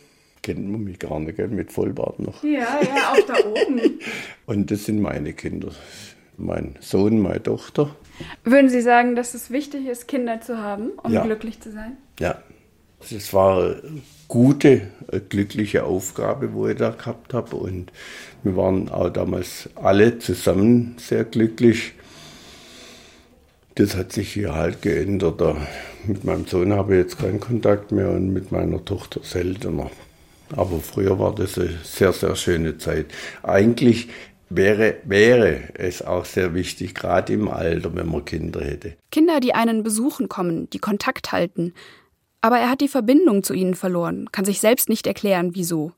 Kennt 0.41 0.69
man 0.69 0.81
mich 0.81 0.97
gar 0.97 1.19
nicht, 1.19 1.35
gell? 1.35 1.49
mit 1.49 1.73
Vollbart 1.73 2.19
noch. 2.19 2.41
Ja, 2.41 2.79
ja, 2.81 3.11
auch 3.11 3.27
da 3.27 3.33
oben. 3.49 3.99
und 4.45 4.71
das 4.71 4.85
sind 4.85 5.01
meine 5.01 5.33
Kinder. 5.33 5.73
Mein 6.37 6.77
Sohn, 6.79 7.19
meine 7.19 7.43
Tochter. 7.43 7.97
Würden 8.45 8.69
Sie 8.69 8.81
sagen, 8.81 9.17
dass 9.17 9.33
es 9.33 9.51
wichtig 9.51 9.85
ist, 9.85 10.07
Kinder 10.07 10.39
zu 10.39 10.57
haben, 10.57 10.91
um 11.03 11.11
ja. 11.11 11.21
glücklich 11.21 11.59
zu 11.59 11.69
sein? 11.69 11.97
Ja. 12.17 12.41
Es 13.01 13.33
war 13.33 13.61
eine 13.61 14.01
gute, 14.29 14.89
eine 15.11 15.19
glückliche 15.19 15.83
Aufgabe, 15.83 16.53
wo 16.53 16.69
ich 16.69 16.77
da 16.77 16.91
gehabt 16.91 17.33
habe. 17.33 17.57
Und 17.57 17.91
wir 18.43 18.55
waren 18.55 18.87
auch 18.87 19.09
damals 19.09 19.69
alle 19.75 20.17
zusammen 20.19 20.95
sehr 20.97 21.25
glücklich. 21.25 21.93
Das 23.75 23.95
hat 23.95 24.11
sich 24.11 24.33
hier 24.33 24.53
halt 24.53 24.81
geändert. 24.81 25.41
Mit 26.05 26.23
meinem 26.23 26.45
Sohn 26.45 26.73
habe 26.73 26.93
ich 26.93 26.99
jetzt 26.99 27.17
keinen 27.17 27.39
Kontakt 27.39 27.91
mehr 27.91 28.11
und 28.11 28.31
mit 28.31 28.51
meiner 28.51 28.83
Tochter 28.83 29.21
seltener. 29.23 29.89
Aber 30.55 30.79
früher 30.79 31.17
war 31.17 31.33
das 31.33 31.57
eine 31.57 31.79
sehr, 31.83 32.13
sehr 32.13 32.35
schöne 32.35 32.77
Zeit. 32.77 33.07
Eigentlich 33.41 34.09
wäre, 34.49 34.97
wäre 35.05 35.61
es 35.73 36.01
auch 36.03 36.25
sehr 36.25 36.53
wichtig, 36.53 36.93
gerade 36.93 37.33
im 37.33 37.47
Alter, 37.47 37.95
wenn 37.95 38.07
man 38.07 38.25
Kinder 38.25 38.63
hätte. 38.63 38.93
Kinder, 39.11 39.39
die 39.39 39.55
einen 39.55 39.81
besuchen 39.81 40.29
kommen, 40.29 40.69
die 40.69 40.79
Kontakt 40.79 41.31
halten. 41.31 41.73
Aber 42.41 42.59
er 42.59 42.69
hat 42.69 42.81
die 42.81 42.87
Verbindung 42.87 43.41
zu 43.41 43.53
ihnen 43.53 43.73
verloren, 43.73 44.29
kann 44.31 44.45
sich 44.45 44.59
selbst 44.59 44.89
nicht 44.89 45.07
erklären, 45.07 45.51
wieso. 45.53 45.93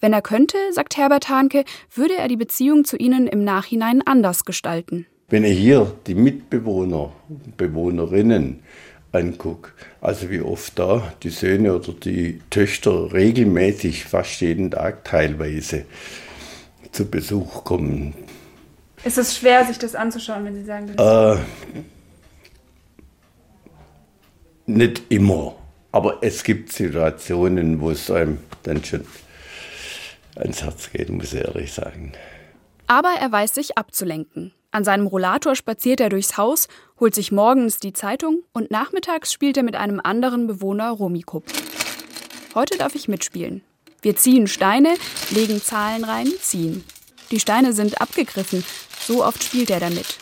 Wenn 0.00 0.12
er 0.14 0.22
könnte, 0.22 0.56
sagt 0.70 0.96
Herbert 0.96 1.28
Hahnke, 1.28 1.64
würde 1.94 2.16
er 2.16 2.28
die 2.28 2.36
Beziehung 2.36 2.84
zu 2.84 2.96
ihnen 2.96 3.26
im 3.26 3.44
Nachhinein 3.44 4.00
anders 4.06 4.44
gestalten. 4.44 5.06
Wenn 5.30 5.44
ich 5.44 5.58
hier 5.58 5.94
die 6.08 6.16
Mitbewohner, 6.16 7.12
Bewohnerinnen 7.56 8.64
angucke, 9.12 9.70
also 10.00 10.28
wie 10.28 10.40
oft 10.40 10.76
da 10.76 11.12
die 11.22 11.30
Söhne 11.30 11.74
oder 11.74 11.92
die 11.92 12.40
Töchter 12.50 13.12
regelmäßig, 13.12 14.04
fast 14.04 14.40
jeden 14.40 14.72
Tag 14.72 15.04
teilweise, 15.04 15.84
zu 16.90 17.08
Besuch 17.08 17.62
kommen. 17.62 18.14
Ist 19.04 19.18
es 19.18 19.36
schwer, 19.36 19.64
sich 19.64 19.78
das 19.78 19.94
anzuschauen, 19.94 20.44
wenn 20.44 20.56
Sie 20.56 20.64
sagen, 20.64 20.88
äh, 20.98 21.36
nicht 24.66 25.02
immer. 25.10 25.54
Aber 25.92 26.18
es 26.22 26.42
gibt 26.42 26.72
Situationen, 26.72 27.80
wo 27.80 27.90
es 27.90 28.10
einem 28.10 28.38
dann 28.64 28.84
schon 28.84 29.04
ans 30.34 30.62
Herz 30.62 30.90
geht, 30.90 31.08
muss 31.08 31.32
ich 31.32 31.40
ehrlich 31.40 31.72
sagen. 31.72 32.12
Aber 32.90 33.10
er 33.10 33.30
weiß 33.30 33.54
sich 33.54 33.78
abzulenken. 33.78 34.52
An 34.72 34.82
seinem 34.82 35.06
Rollator 35.06 35.54
spaziert 35.54 36.00
er 36.00 36.08
durchs 36.08 36.36
Haus, 36.36 36.66
holt 36.98 37.14
sich 37.14 37.30
morgens 37.30 37.78
die 37.78 37.92
Zeitung 37.92 38.42
und 38.52 38.72
nachmittags 38.72 39.32
spielt 39.32 39.56
er 39.56 39.62
mit 39.62 39.76
einem 39.76 40.00
anderen 40.02 40.48
Bewohner 40.48 40.90
Romikub. 40.90 41.44
Heute 42.52 42.78
darf 42.78 42.96
ich 42.96 43.06
mitspielen. 43.06 43.62
Wir 44.02 44.16
ziehen 44.16 44.48
Steine, 44.48 44.96
legen 45.30 45.62
Zahlen 45.62 46.02
rein, 46.02 46.26
ziehen. 46.40 46.82
Die 47.30 47.38
Steine 47.38 47.74
sind 47.74 48.00
abgegriffen. 48.00 48.64
So 48.98 49.24
oft 49.24 49.44
spielt 49.44 49.70
er 49.70 49.78
damit. 49.78 50.18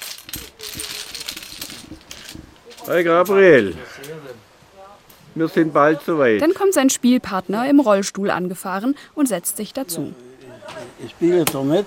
Hi 2.87 3.03
Gabriel. 3.03 3.79
Wir 5.35 5.49
sind 5.49 5.73
bald 5.73 6.03
soweit. 6.03 6.43
Dann 6.43 6.53
kommt 6.53 6.75
sein 6.75 6.91
Spielpartner 6.91 7.67
im 7.67 7.81
Rollstuhl 7.81 8.31
angefahren 8.31 8.95
und 9.15 9.27
setzt 9.27 9.57
sich 9.57 9.73
dazu. 9.73 10.13
Ich 11.03 11.13
spiele 11.13 11.47
doch 11.47 11.65
mit. 11.65 11.87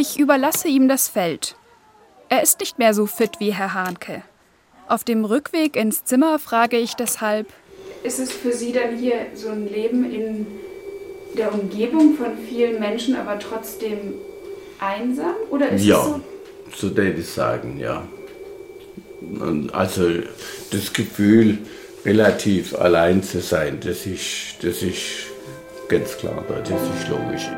Ich 0.00 0.16
überlasse 0.16 0.68
ihm 0.68 0.86
das 0.86 1.08
Feld. 1.08 1.56
Er 2.28 2.40
ist 2.40 2.60
nicht 2.60 2.78
mehr 2.78 2.94
so 2.94 3.06
fit 3.06 3.40
wie 3.40 3.52
Herr 3.52 3.74
Hahnke. 3.74 4.22
Auf 4.86 5.02
dem 5.02 5.24
Rückweg 5.24 5.74
ins 5.74 6.04
Zimmer 6.04 6.38
frage 6.38 6.76
ich 6.76 6.94
deshalb, 6.94 7.48
ist 8.04 8.20
es 8.20 8.30
für 8.30 8.52
Sie 8.52 8.72
dann 8.72 8.96
hier 8.96 9.14
so 9.34 9.48
ein 9.48 9.68
Leben 9.68 10.08
in 10.08 10.46
der 11.36 11.52
Umgebung 11.52 12.14
von 12.14 12.38
vielen 12.48 12.78
Menschen, 12.78 13.16
aber 13.16 13.40
trotzdem 13.40 14.14
einsam? 14.78 15.34
Oder 15.50 15.70
ist 15.70 15.84
ja, 15.84 15.98
es 15.98 16.04
so? 16.04 16.20
so 16.90 16.96
würde 16.96 17.18
ich 17.18 17.28
sagen, 17.28 17.80
ja. 17.80 18.06
Also 19.72 20.10
das 20.70 20.92
Gefühl, 20.92 21.58
relativ 22.04 22.78
allein 22.78 23.24
zu 23.24 23.40
sein, 23.40 23.80
das 23.80 24.06
ist, 24.06 24.62
das 24.62 24.80
ist 24.80 25.26
ganz 25.88 26.16
klar, 26.16 26.44
das 26.48 26.70
ist 26.70 27.08
logisch. 27.08 27.48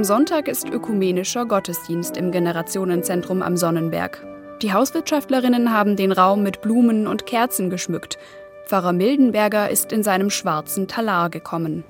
Am 0.00 0.04
Sonntag 0.04 0.48
ist 0.48 0.66
ökumenischer 0.66 1.44
Gottesdienst 1.44 2.16
im 2.16 2.32
Generationenzentrum 2.32 3.42
am 3.42 3.58
Sonnenberg. 3.58 4.26
Die 4.62 4.72
Hauswirtschaftlerinnen 4.72 5.74
haben 5.74 5.94
den 5.94 6.10
Raum 6.10 6.42
mit 6.42 6.62
Blumen 6.62 7.06
und 7.06 7.26
Kerzen 7.26 7.68
geschmückt. 7.68 8.16
Pfarrer 8.64 8.94
Mildenberger 8.94 9.68
ist 9.68 9.92
in 9.92 10.02
seinem 10.02 10.30
schwarzen 10.30 10.88
Talar 10.88 11.28
gekommen. 11.28 11.84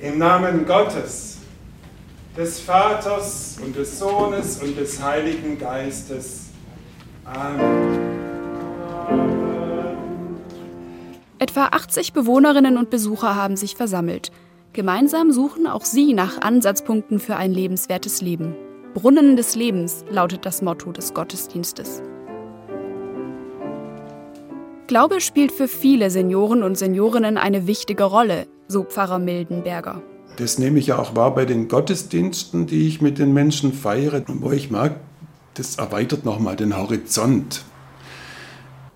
Im 0.00 0.18
Namen 0.18 0.66
Gottes, 0.66 1.38
des 2.36 2.58
Vaters 2.58 3.58
und 3.64 3.76
des 3.76 3.96
Sohnes 3.96 4.60
und 4.60 4.76
des 4.76 5.00
Heiligen 5.00 5.56
Geistes. 5.56 6.46
Amen. 7.24 7.96
Etwa 11.38 11.66
80 11.66 12.12
Bewohnerinnen 12.12 12.76
und 12.76 12.90
Besucher 12.90 13.36
haben 13.36 13.56
sich 13.56 13.76
versammelt. 13.76 14.32
Gemeinsam 14.76 15.32
suchen 15.32 15.66
auch 15.66 15.86
sie 15.86 16.12
nach 16.12 16.42
Ansatzpunkten 16.42 17.18
für 17.18 17.36
ein 17.36 17.50
lebenswertes 17.50 18.20
Leben. 18.20 18.54
Brunnen 18.92 19.34
des 19.34 19.56
Lebens 19.56 20.04
lautet 20.10 20.44
das 20.44 20.60
Motto 20.60 20.92
des 20.92 21.14
Gottesdienstes. 21.14 22.02
Glaube 24.86 25.22
spielt 25.22 25.52
für 25.52 25.66
viele 25.66 26.10
Senioren 26.10 26.62
und 26.62 26.76
Seniorinnen 26.76 27.38
eine 27.38 27.66
wichtige 27.66 28.04
Rolle. 28.04 28.48
so 28.68 28.84
Pfarrer 28.84 29.18
Mildenberger. 29.18 30.02
Das 30.36 30.58
nehme 30.58 30.78
ich 30.78 30.88
ja 30.88 30.98
auch 30.98 31.16
wahr 31.16 31.34
bei 31.34 31.46
den 31.46 31.68
Gottesdiensten, 31.68 32.66
die 32.66 32.86
ich 32.86 33.00
mit 33.00 33.18
den 33.18 33.32
Menschen 33.32 33.72
feiere, 33.72 34.24
wo 34.26 34.52
ich 34.52 34.70
merke, 34.70 34.96
das 35.54 35.76
erweitert 35.76 36.26
nochmal 36.26 36.56
den 36.56 36.76
Horizont. 36.76 37.64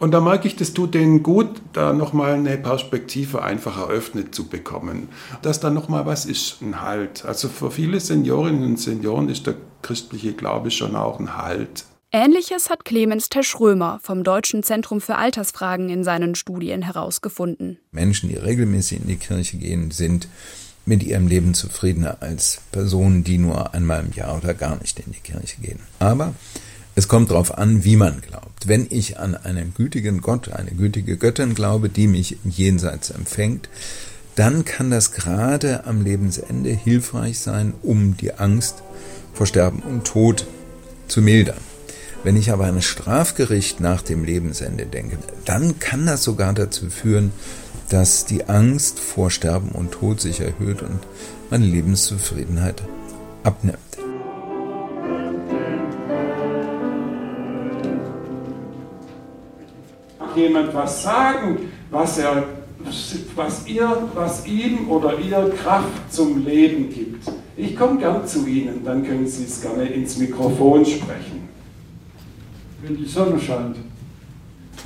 Und 0.01 0.13
da 0.13 0.21
merke 0.21 0.49
ich, 0.49 0.57
das 0.57 0.73
tut 0.73 0.95
denen 0.95 1.23
gut, 1.23 1.61
da 1.75 1.93
nochmal 1.93 2.33
eine 2.33 2.57
Perspektive 2.57 3.43
einfach 3.43 3.79
eröffnet 3.79 4.35
zu 4.35 4.49
bekommen. 4.49 5.11
Dass 5.43 5.61
da 5.61 5.69
nochmal 5.69 6.07
was 6.07 6.25
ist, 6.25 6.63
ein 6.63 6.81
Halt. 6.81 7.27
Also 7.27 7.49
für 7.49 7.71
viele 7.71 8.01
Seniorinnen 8.01 8.65
und 8.65 8.81
Senioren 8.81 9.29
ist 9.29 9.47
der 9.47 9.57
christliche 9.83 10.33
Glaube 10.33 10.71
schon 10.71 10.97
auch 10.97 11.21
ein 11.21 11.37
Halt. 11.37 11.85
Ähnliches 12.13 12.71
hat 12.71 12.87
Clemens 12.87 13.29
Teschrömer 13.29 14.01
vom 14.03 14.25
Deutschen 14.25 14.63
Zentrum 14.63 15.03
für 15.03 15.17
Altersfragen 15.17 15.91
in 15.91 16.03
seinen 16.03 16.35
Studien 16.35 16.81
herausgefunden. 16.81 17.79
Menschen, 17.93 18.31
die 18.31 18.37
regelmäßig 18.37 19.03
in 19.03 19.07
die 19.07 19.17
Kirche 19.17 19.59
gehen, 19.59 19.91
sind 19.91 20.29
mit 20.87 21.03
ihrem 21.03 21.29
Leben 21.29 21.53
zufriedener 21.53 22.17
als 22.21 22.63
Personen, 22.73 23.23
die 23.23 23.37
nur 23.37 23.75
einmal 23.75 24.01
im 24.01 24.13
Jahr 24.13 24.39
oder 24.39 24.55
gar 24.55 24.79
nicht 24.81 24.99
in 24.99 25.13
die 25.13 25.21
Kirche 25.21 25.61
gehen. 25.61 25.81
Aber 25.99 26.35
es 26.95 27.09
kommt 27.09 27.31
darauf 27.31 27.57
an, 27.57 27.85
wie 27.85 27.97
man 27.97 28.21
glaubt. 28.21 28.67
Wenn 28.67 28.87
ich 28.91 29.19
an 29.19 29.35
einen 29.35 29.75
gütigen 29.75 30.21
Gott, 30.21 30.51
eine 30.51 30.73
gütige 30.73 31.17
Göttin 31.17 31.55
glaube, 31.55 31.89
die 31.89 32.07
mich 32.07 32.39
im 32.45 32.51
Jenseits 32.51 33.11
empfängt, 33.11 33.69
dann 34.35 34.65
kann 34.65 34.91
das 34.91 35.13
gerade 35.13 35.87
am 35.87 36.03
Lebensende 36.03 36.71
hilfreich 36.71 37.39
sein, 37.39 37.75
um 37.83 38.17
die 38.17 38.35
Angst 38.35 38.83
vor 39.35 39.47
Sterben 39.47 39.81
und 39.81 40.05
Tod 40.05 40.47
zu 41.09 41.23
mildern. 41.23 41.61
Wenn 42.23 42.37
ich 42.37 42.51
aber 42.53 42.67
an 42.67 42.77
ein 42.77 42.83
Strafgericht 42.83 43.81
nach 43.81 44.03
dem 44.03 44.25
Lebensende 44.25 44.85
denke, 44.85 45.19
dann 45.47 45.79
kann 45.79 46.07
das 46.07 46.23
sogar 46.23 46.53
dazu 46.53 46.91
führen, 46.91 47.33
dass 47.89 48.27
die 48.27 48.45
Angst 48.45 49.01
vor 49.01 49.31
Sterben 49.31 49.71
und 49.71 49.93
Tod 49.93 50.21
sich 50.21 50.41
erhöht 50.41 50.83
und 50.83 51.01
meine 51.51 51.65
Lebenszufriedenheit 51.67 52.83
abnimmt. 53.43 54.00
Jemand 60.41 60.75
was 60.75 61.03
sagen, 61.03 61.71
was, 61.91 62.19
er, 62.19 62.45
was, 63.35 63.67
ihr, 63.67 64.09
was 64.15 64.47
ihm 64.47 64.91
oder 64.91 65.19
ihr 65.19 65.53
Kraft 65.63 66.13
zum 66.13 66.45
Leben 66.45 66.89
gibt. 66.89 67.29
Ich 67.57 67.77
komme 67.77 67.99
gern 67.99 68.27
zu 68.27 68.47
Ihnen, 68.47 68.85
dann 68.85 69.05
können 69.05 69.27
Sie 69.27 69.45
es 69.45 69.61
gerne 69.61 69.85
ins 69.85 70.17
Mikrofon 70.17 70.85
sprechen. 70.85 71.49
Wenn 72.83 72.97
die 72.97 73.07
Sonne 73.07 73.39
scheint. 73.39 73.77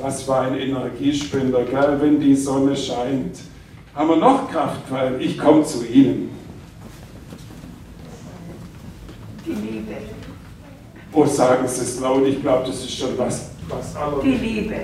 Was 0.00 0.24
für 0.24 0.34
ein 0.34 0.58
Energiespender, 0.58 1.64
gell, 1.64 1.98
wenn 2.00 2.18
die 2.18 2.34
Sonne 2.34 2.76
scheint. 2.76 3.38
Haben 3.94 4.08
wir 4.08 4.16
noch 4.16 4.50
Kraft, 4.50 4.90
weil 4.90 5.22
ich 5.22 5.38
komme 5.38 5.64
zu 5.64 5.86
Ihnen. 5.86 6.30
Die 9.46 9.50
Liebe. 9.50 9.94
Oh, 11.12 11.24
sagen 11.26 11.68
Sie 11.68 11.82
es 11.82 12.00
laut, 12.00 12.26
ich 12.26 12.40
glaube, 12.42 12.66
das 12.66 12.76
ist 12.80 12.98
schon 12.98 13.16
was, 13.16 13.50
was 13.68 13.94
Die 14.20 14.30
Liebe. 14.30 14.74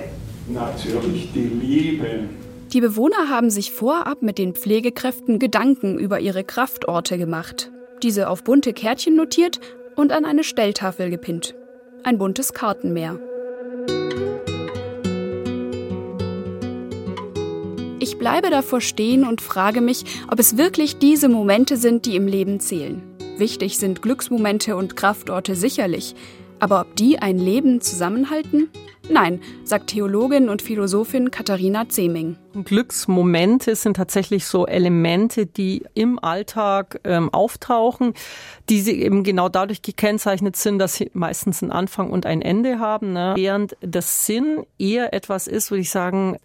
Natürlich 0.47 1.31
die 1.33 1.39
Liebe. 1.39 2.29
Die 2.73 2.81
Bewohner 2.81 3.29
haben 3.29 3.49
sich 3.49 3.71
vorab 3.71 4.21
mit 4.21 4.37
den 4.37 4.53
Pflegekräften 4.53 5.39
Gedanken 5.39 5.99
über 5.99 6.19
ihre 6.19 6.43
Kraftorte 6.43 7.17
gemacht, 7.17 7.71
diese 8.01 8.29
auf 8.29 8.43
bunte 8.43 8.73
Kärtchen 8.73 9.15
notiert 9.15 9.59
und 9.95 10.11
an 10.11 10.25
eine 10.25 10.43
Stelltafel 10.43 11.09
gepinnt. 11.09 11.55
Ein 12.03 12.17
buntes 12.17 12.53
Kartenmeer. 12.53 13.19
Ich 17.99 18.17
bleibe 18.17 18.49
davor 18.49 18.81
stehen 18.81 19.27
und 19.27 19.41
frage 19.41 19.79
mich, 19.79 20.05
ob 20.31 20.39
es 20.39 20.57
wirklich 20.57 20.97
diese 20.97 21.29
Momente 21.29 21.77
sind, 21.77 22.05
die 22.05 22.15
im 22.15 22.25
Leben 22.25 22.59
zählen. 22.59 23.03
Wichtig 23.37 23.77
sind 23.77 24.01
Glücksmomente 24.01 24.75
und 24.75 24.95
Kraftorte 24.95 25.55
sicherlich, 25.55 26.15
aber 26.61 26.81
ob 26.81 26.95
die 26.95 27.19
ein 27.19 27.37
Leben 27.37 27.81
zusammenhalten? 27.81 28.69
Nein, 29.09 29.41
sagt 29.63 29.87
Theologin 29.87 30.47
und 30.47 30.61
Philosophin 30.61 31.31
Katharina 31.31 31.89
Zeming. 31.89 32.37
Glücksmomente 32.53 33.75
sind 33.75 33.97
tatsächlich 33.97 34.45
so 34.45 34.67
Elemente, 34.67 35.47
die 35.47 35.83
im 35.95 36.17
Alltag 36.23 37.01
ähm, 37.03 37.33
auftauchen, 37.33 38.13
die 38.69 38.79
sie 38.79 39.01
eben 39.01 39.23
genau 39.23 39.49
dadurch 39.49 39.81
gekennzeichnet 39.81 40.55
sind, 40.55 40.79
dass 40.79 40.95
sie 40.95 41.09
meistens 41.13 41.61
einen 41.61 41.71
Anfang 41.71 42.11
und 42.11 42.25
ein 42.25 42.41
Ende 42.41 42.79
haben, 42.79 43.11
ne? 43.11 43.33
während 43.35 43.75
das 43.81 44.25
Sinn 44.27 44.63
eher 44.77 45.13
etwas 45.13 45.47
ist, 45.47 45.71
würde 45.71 45.81
ich 45.81 45.89
sagen, 45.89 46.37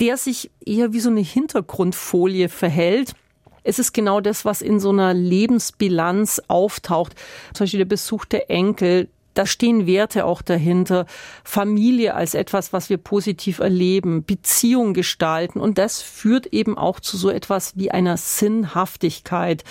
der 0.00 0.16
sich 0.16 0.50
eher 0.64 0.92
wie 0.92 1.00
so 1.00 1.10
eine 1.10 1.20
Hintergrundfolie 1.20 2.50
verhält. 2.50 3.14
Es 3.62 3.78
ist 3.78 3.92
genau 3.92 4.20
das, 4.20 4.44
was 4.44 4.62
in 4.62 4.80
so 4.80 4.90
einer 4.90 5.12
Lebensbilanz 5.12 6.42
auftaucht. 6.48 7.14
Zum 7.52 7.64
Beispiel 7.64 7.78
der 7.78 7.84
Besuch 7.86 8.24
der 8.24 8.50
Enkel, 8.50 9.08
da 9.34 9.46
stehen 9.46 9.86
Werte 9.86 10.24
auch 10.24 10.42
dahinter. 10.42 11.06
Familie 11.44 12.14
als 12.14 12.34
etwas, 12.34 12.72
was 12.72 12.90
wir 12.90 12.96
positiv 12.96 13.60
erleben, 13.60 14.24
Beziehung 14.24 14.94
gestalten. 14.94 15.60
Und 15.60 15.78
das 15.78 16.02
führt 16.02 16.46
eben 16.46 16.76
auch 16.76 17.00
zu 17.00 17.16
so 17.16 17.30
etwas 17.30 17.76
wie 17.76 17.90
einer 17.90 18.16
Sinnhaftigkeit. 18.16 19.64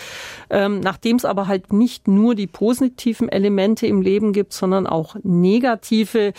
Ähm, 0.49 0.79
Nachdem 0.79 1.17
es 1.17 1.25
aber 1.25 1.47
halt 1.47 1.73
nicht 1.73 2.07
nur 2.07 2.35
die 2.35 2.47
positiven 2.47 3.29
Elemente 3.29 3.85
im 3.87 4.01
Leben 4.01 4.33
gibt, 4.33 4.53
sondern 4.53 4.87
auch 4.87 5.15
negative, 5.23 6.33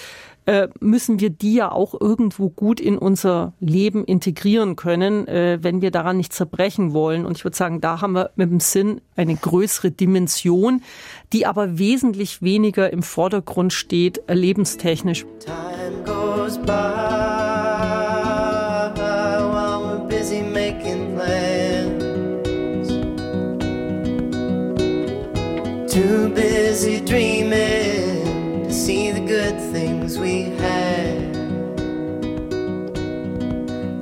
äh, 0.50 0.68
müssen 0.80 1.20
wir 1.20 1.30
die 1.30 1.54
ja 1.54 1.70
auch 1.70 1.94
irgendwo 2.00 2.48
gut 2.50 2.80
in 2.80 2.98
unser 2.98 3.52
Leben 3.60 4.04
integrieren 4.04 4.74
können, 4.74 5.28
äh, 5.28 5.58
wenn 5.62 5.80
wir 5.80 5.92
daran 5.92 6.16
nicht 6.16 6.32
zerbrechen 6.32 6.92
wollen. 6.92 7.24
Und 7.24 7.36
ich 7.36 7.44
würde 7.44 7.56
sagen, 7.56 7.80
da 7.80 8.00
haben 8.00 8.14
wir 8.14 8.30
mit 8.34 8.50
dem 8.50 8.58
Sinn 8.58 9.00
eine 9.14 9.36
größere 9.36 9.92
Dimension, 9.92 10.82
die 11.32 11.46
aber 11.46 11.78
wesentlich 11.78 12.42
weniger 12.42 12.92
im 12.92 13.04
Vordergrund 13.04 13.72
steht, 13.72 14.22
lebenstechnisch. 14.28 15.24
Time 15.38 16.02
goes 16.04 16.58
by. 16.58 17.60
Too 25.90 26.28
busy 26.28 27.00
dreaming 27.00 28.64
to 28.68 28.72
see 28.72 29.10
the 29.10 29.29
things 30.10 30.18
we 30.18 30.50
had. 30.58 31.36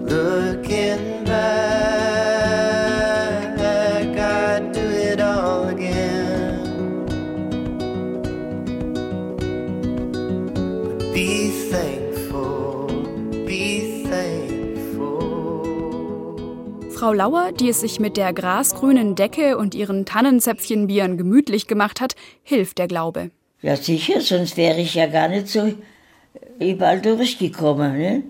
Looking 0.08 1.24
back, 1.24 1.98
I'd 4.16 4.72
do 4.72 4.80
it 4.80 5.20
all 5.20 5.68
again. 5.68 7.04
Be 11.12 11.50
thankful, 11.70 12.86
be 13.46 14.04
thankful. 14.08 15.20
Frau 16.90 17.12
Lauer, 17.12 17.52
die 17.52 17.68
es 17.68 17.80
sich 17.80 18.00
mit 18.00 18.16
der 18.16 18.32
grasgrünen 18.32 19.14
Decke 19.14 19.58
und 19.58 19.74
ihren 19.74 20.06
Tannenzäpfchenbieren 20.06 21.18
gemütlich 21.18 21.66
gemacht 21.66 22.00
hat, 22.00 22.14
hilft 22.42 22.78
der 22.78 22.88
Glaube. 22.88 23.30
Ja, 23.60 23.74
sicher, 23.76 24.20
sonst 24.20 24.56
wäre 24.56 24.80
ich 24.80 24.94
ja 24.94 25.06
gar 25.06 25.26
nicht 25.28 25.48
so 25.48 25.72
überall 26.58 27.00
durchgekommen. 27.00 27.98
Ne? 27.98 28.22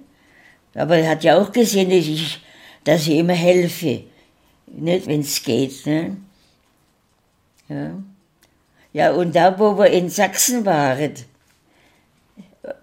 Aber 0.75 0.97
er 0.97 1.11
hat 1.11 1.25
ja 1.25 1.41
auch 1.41 1.53
gesehen, 1.53 1.91
dass 1.91 2.07
ich, 2.07 2.41
dass 2.85 3.07
ich 3.07 3.17
immer 3.17 3.35
helfe, 3.35 4.05
wenn 4.67 5.21
es 5.21 5.43
geht. 5.43 5.87
Ne? 5.87 6.17
Ja. 7.69 7.91
ja, 8.93 9.13
und 9.13 9.35
da, 9.35 9.59
wo 9.59 9.77
wir 9.79 9.87
in 9.87 10.09
Sachsen 10.09 10.65
waren, 10.65 11.13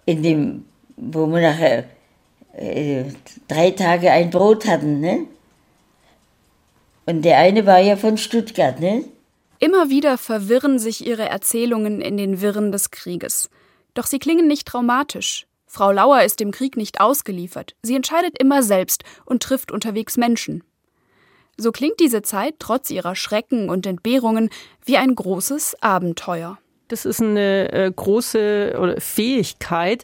in 0.06 0.24
dem, 0.24 0.66
wo 0.96 1.26
wir 1.28 1.42
nachher 1.42 1.86
äh, 2.54 3.06
drei 3.48 3.72
Tage 3.72 4.12
ein 4.12 4.30
Brot 4.30 4.66
hatten, 4.68 5.00
ne? 5.00 5.28
Und 7.08 7.24
der 7.24 7.38
eine 7.38 7.66
war 7.66 7.80
ja 7.80 7.98
von 7.98 8.18
Stuttgart, 8.18 8.80
ne? 8.80 9.06
Immer 9.60 9.90
wieder 9.90 10.18
verwirren 10.18 10.80
sich 10.80 11.06
ihre 11.06 11.30
Erzählungen 11.30 12.02
in 12.02 12.18
den 12.18 12.42
Wirren 12.42 12.72
des 12.72 12.92
Krieges. 12.92 13.50
Doch 13.96 14.06
sie 14.06 14.20
klingen 14.20 14.48
nicht 14.48 14.68
traumatisch. 14.68 15.48
Frau 15.66 15.92
Lauer 15.92 16.22
ist 16.22 16.40
dem 16.40 16.52
Krieg 16.52 16.78
nicht 16.78 17.02
ausgeliefert. 17.02 17.76
Sie 17.82 17.96
entscheidet 17.96 18.38
immer 18.40 18.62
selbst 18.62 19.04
und 19.26 19.42
trifft 19.42 19.72
unterwegs 19.72 20.16
Menschen. 20.16 20.64
So 21.58 21.72
klingt 21.72 22.00
diese 22.00 22.22
Zeit 22.22 22.56
trotz 22.60 22.92
ihrer 22.92 23.16
Schrecken 23.16 23.70
und 23.70 23.88
Entbehrungen 23.88 24.50
wie 24.86 24.98
ein 24.98 25.16
großes 25.16 25.82
Abenteuer. 25.82 26.60
Das 26.90 27.06
ist 27.06 27.22
eine 27.22 27.72
äh, 27.72 27.92
große 27.94 28.98
Fähigkeit, 29.00 30.04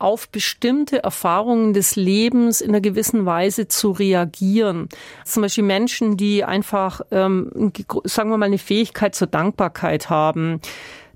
auf 0.00 0.30
bestimmte 0.30 1.02
Erfahrungen 1.02 1.74
des 1.74 1.94
Lebens 1.94 2.60
in 2.60 2.70
einer 2.70 2.80
gewissen 2.80 3.26
Weise 3.26 3.68
zu 3.68 3.90
reagieren. 3.90 4.88
Zum 5.24 5.42
Beispiel 5.42 5.64
Menschen, 5.64 6.16
die 6.16 6.42
einfach, 6.42 7.02
ähm, 7.10 7.72
sagen 8.04 8.30
wir 8.30 8.38
mal, 8.38 8.46
eine 8.46 8.58
Fähigkeit 8.58 9.14
zur 9.14 9.26
Dankbarkeit 9.26 10.08
haben, 10.08 10.60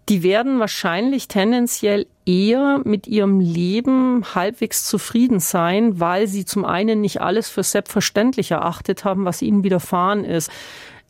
die 0.09 0.23
werden 0.23 0.61
wahrscheinlich 0.61 1.29
tendenziell 1.29 2.07
eher 2.27 2.81
mit 2.85 3.07
ihrem 3.07 3.41
Leben 3.41 4.25
halbwegs 4.35 4.85
zufrieden 4.85 5.41
sein, 5.41 5.99
weil 5.99 6.27
sie 6.27 6.45
zum 6.45 6.65
einen 6.65 7.01
nicht 7.01 7.21
alles 7.21 7.49
für 7.49 7.63
selbstverständlich 7.63 8.51
erachtet 8.51 9.05
haben, 9.05 9.25
was 9.25 9.43
ihnen 9.43 9.65
widerfahren 9.65 10.25
ist. 10.25 10.51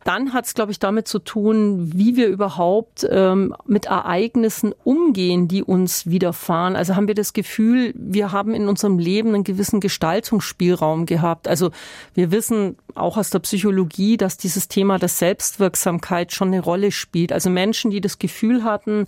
Dann 0.04 0.34
hat 0.34 0.44
es, 0.44 0.54
glaube 0.54 0.70
ich, 0.70 0.78
damit 0.78 1.08
zu 1.08 1.18
tun, 1.18 1.90
wie 1.94 2.16
wir 2.16 2.28
überhaupt 2.28 3.06
ähm, 3.10 3.54
mit 3.66 3.86
Ereignissen 3.86 4.74
umgehen, 4.84 5.48
die 5.48 5.62
uns 5.62 6.06
widerfahren. 6.06 6.76
Also 6.76 6.94
haben 6.94 7.08
wir 7.08 7.14
das 7.14 7.32
Gefühl, 7.32 7.94
wir 7.96 8.30
haben 8.30 8.54
in 8.54 8.68
unserem 8.68 8.98
Leben 8.98 9.34
einen 9.34 9.44
gewissen 9.44 9.80
Gestaltungsspielraum 9.80 11.06
gehabt. 11.06 11.48
Also 11.48 11.70
wir 12.14 12.30
wissen 12.30 12.76
auch 12.94 13.16
aus 13.16 13.30
der 13.30 13.38
Psychologie, 13.38 14.18
dass 14.18 14.36
dieses 14.36 14.68
Thema 14.68 14.98
der 14.98 15.08
Selbstwirksamkeit 15.08 16.32
schon 16.32 16.48
eine 16.48 16.60
Rolle 16.60 16.92
spielt. 16.92 17.32
Also 17.32 17.48
Menschen, 17.48 17.90
die 17.90 18.02
das 18.02 18.18
Gefühl 18.18 18.62
hatten, 18.62 19.06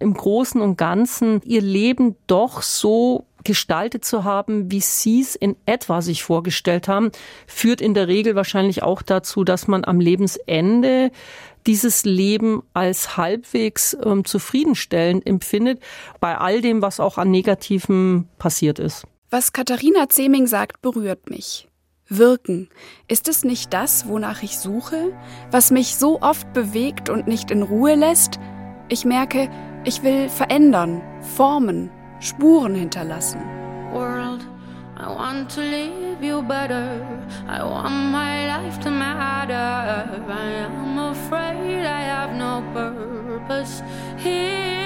im 0.00 0.14
Großen 0.14 0.60
und 0.60 0.78
Ganzen 0.78 1.42
ihr 1.44 1.60
Leben 1.60 2.16
doch 2.26 2.62
so 2.62 3.26
gestaltet 3.44 4.04
zu 4.04 4.24
haben, 4.24 4.70
wie 4.70 4.80
Sie 4.80 5.20
es 5.20 5.34
in 5.34 5.56
etwa 5.66 6.02
sich 6.02 6.22
vorgestellt 6.22 6.88
haben, 6.88 7.10
führt 7.46 7.80
in 7.80 7.94
der 7.94 8.08
Regel 8.08 8.34
wahrscheinlich 8.34 8.82
auch 8.82 9.02
dazu, 9.02 9.44
dass 9.44 9.68
man 9.68 9.84
am 9.84 10.00
Lebensende 10.00 11.10
dieses 11.66 12.04
Leben 12.04 12.62
als 12.72 13.16
halbwegs 13.16 13.96
ähm, 14.04 14.24
zufriedenstellend 14.24 15.26
empfindet, 15.26 15.80
bei 16.18 16.36
all 16.38 16.60
dem, 16.60 16.82
was 16.82 17.00
auch 17.00 17.18
an 17.18 17.30
Negativem 17.30 18.28
passiert 18.38 18.78
ist. 18.78 19.06
Was 19.30 19.52
Katharina 19.52 20.08
Zeming 20.08 20.46
sagt, 20.46 20.82
berührt 20.82 21.30
mich. 21.30 21.68
Wirken. 22.08 22.68
Ist 23.06 23.28
es 23.28 23.44
nicht 23.44 23.72
das, 23.72 24.08
wonach 24.08 24.42
ich 24.42 24.58
suche? 24.58 25.12
Was 25.52 25.70
mich 25.70 25.96
so 25.96 26.20
oft 26.20 26.52
bewegt 26.52 27.08
und 27.08 27.28
nicht 27.28 27.52
in 27.52 27.62
Ruhe 27.62 27.94
lässt? 27.94 28.40
Ich 28.88 29.04
merke, 29.04 29.48
ich 29.84 30.02
will 30.02 30.28
verändern, 30.28 31.00
formen, 31.36 31.90
Spuren 32.20 32.74
hinterlassen. 32.74 33.40
World, 33.94 34.44
I 34.96 35.08
want 35.08 35.48
to 35.50 35.60
leave 35.60 36.22
you 36.22 36.42
better. 36.42 37.00
I 37.48 37.64
want 37.64 37.94
my 38.12 38.46
life 38.46 38.78
to 38.80 38.90
matter. 38.90 39.54
I 40.28 40.50
am 40.66 40.98
afraid 40.98 41.86
I 41.86 42.02
have 42.02 42.34
no 42.34 42.62
purpose 42.74 43.82
here. 44.18 44.79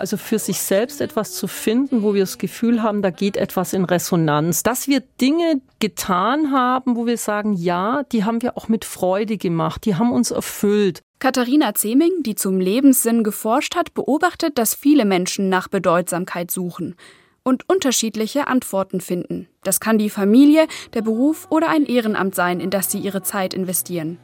Also 0.00 0.16
für 0.16 0.38
sich 0.38 0.62
selbst 0.62 1.02
etwas 1.02 1.34
zu 1.34 1.46
finden, 1.46 2.02
wo 2.02 2.14
wir 2.14 2.22
das 2.22 2.38
Gefühl 2.38 2.82
haben, 2.82 3.02
da 3.02 3.10
geht 3.10 3.36
etwas 3.36 3.74
in 3.74 3.84
Resonanz. 3.84 4.62
Dass 4.62 4.88
wir 4.88 5.00
Dinge 5.20 5.60
getan 5.78 6.52
haben, 6.52 6.96
wo 6.96 7.04
wir 7.04 7.18
sagen, 7.18 7.52
ja, 7.52 8.02
die 8.10 8.24
haben 8.24 8.40
wir 8.40 8.56
auch 8.56 8.68
mit 8.68 8.86
Freude 8.86 9.36
gemacht, 9.36 9.84
die 9.84 9.96
haben 9.96 10.10
uns 10.10 10.30
erfüllt. 10.30 11.02
Katharina 11.18 11.74
Zeming, 11.74 12.22
die 12.22 12.34
zum 12.34 12.60
Lebenssinn 12.60 13.24
geforscht 13.24 13.76
hat, 13.76 13.92
beobachtet, 13.92 14.56
dass 14.56 14.74
viele 14.74 15.04
Menschen 15.04 15.50
nach 15.50 15.68
Bedeutsamkeit 15.68 16.50
suchen 16.50 16.96
und 17.42 17.68
unterschiedliche 17.68 18.46
Antworten 18.46 19.02
finden. 19.02 19.48
Das 19.64 19.80
kann 19.80 19.98
die 19.98 20.08
Familie, 20.08 20.66
der 20.94 21.02
Beruf 21.02 21.46
oder 21.50 21.68
ein 21.68 21.84
Ehrenamt 21.84 22.34
sein, 22.34 22.60
in 22.60 22.70
das 22.70 22.90
sie 22.90 23.00
ihre 23.00 23.22
Zeit 23.22 23.52
investieren. 23.52 24.16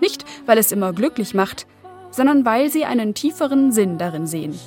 Nicht, 0.00 0.24
weil 0.46 0.56
es 0.56 0.72
immer 0.72 0.94
glücklich 0.94 1.34
macht, 1.34 1.66
sondern 2.10 2.46
weil 2.46 2.70
sie 2.70 2.86
einen 2.86 3.12
tieferen 3.12 3.70
Sinn 3.70 3.98
darin 3.98 4.26
sehen. 4.26 4.58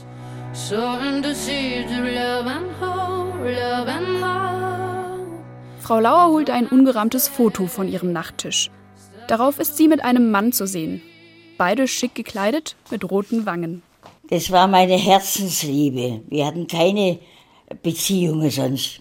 Frau 5.80 6.00
Lauer 6.00 6.28
holt 6.30 6.52
ein 6.52 6.68
ungerahmtes 6.68 7.28
Foto 7.28 7.66
von 7.66 7.88
ihrem 7.88 8.14
Nachttisch. 8.14 8.70
Darauf 9.28 9.58
ist 9.58 9.78
sie 9.78 9.88
mit 9.88 10.04
einem 10.04 10.30
Mann 10.30 10.52
zu 10.52 10.68
sehen, 10.68 11.02
beide 11.58 11.88
schick 11.88 12.14
gekleidet 12.14 12.76
mit 12.92 13.10
roten 13.10 13.48
Wangen. 13.48 13.82
Das 14.30 14.52
war 14.52 14.68
meine 14.68 14.96
Herzensliebe. 14.96 16.22
Wir 16.30 16.46
hatten 16.46 16.68
keine 16.68 17.18
Beziehungen 17.82 18.52
sonst. 18.52 19.00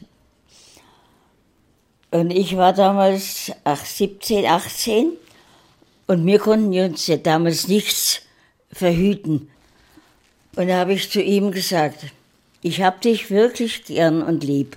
Und 2.11 2.31
ich 2.31 2.57
war 2.57 2.73
damals 2.73 3.53
17, 3.85 4.47
18 4.47 5.13
und 6.07 6.25
wir 6.25 6.39
konnten 6.39 6.73
uns 6.79 7.07
ja 7.09 7.19
damals 7.19 7.69
nichts 7.69 8.23
verhüten. 8.73 9.51
Und 10.57 10.69
da 10.69 10.79
habe 10.79 10.93
ich 10.93 11.11
zu 11.11 11.23
ihm 11.23 11.51
gesagt, 11.51 12.07
ich 12.61 12.83
habe 12.83 13.01
dich 13.01 13.31
wirklich 13.31 13.85
gern 13.85 14.23
und 14.23 14.45
lieb, 14.45 14.77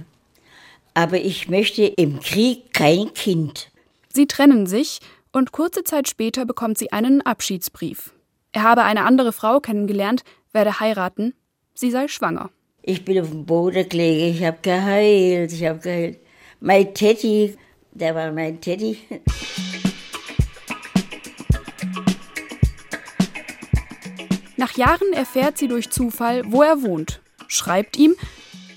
aber 0.94 1.18
ich 1.18 1.50
möchte 1.50 1.84
im 1.84 2.20
Krieg 2.22 2.74
kein 2.74 3.14
Kind. 3.14 3.70
Sie 4.08 4.26
trennen 4.26 4.66
sich 4.68 5.02
und 5.34 5.52
kurze 5.52 5.84
Zeit 5.84 6.08
später 6.08 6.46
bekommt 6.46 6.78
sie 6.78 6.94
einen 6.94 7.22
Abschiedsbrief. 7.22 8.14
Er 8.54 8.64
habe 8.64 8.84
eine 8.84 9.04
andere 9.04 9.34
Frau 9.34 9.60
kennengelernt, 9.60 10.24
werde 10.54 10.80
heiraten, 10.80 11.34
sie 11.74 11.92
sei 11.92 12.08
schwanger. 12.08 12.50
Ich 12.82 13.04
bin 13.04 13.20
auf 13.20 13.30
dem 13.30 13.46
Boden 13.46 13.90
gelegen, 13.90 14.38
ich 14.38 14.46
habe 14.46 14.60
geheilt, 14.62 15.52
ich 15.52 15.66
habe 15.66 15.80
geheilt. 15.80 16.20
Mein 16.62 16.94
Teddy, 16.94 17.58
der 17.92 18.16
war 18.16 18.32
mein 18.32 18.62
Teddy. 18.62 18.98
Nach 24.66 24.76
Jahren 24.78 25.14
erfährt 25.14 25.60
sie 25.60 25.68
durch 25.68 25.92
Zufall, 25.92 26.42
wo 26.48 26.64
er 26.64 26.82
wohnt, 26.82 27.20
schreibt 27.48 27.98
ihm 27.98 28.16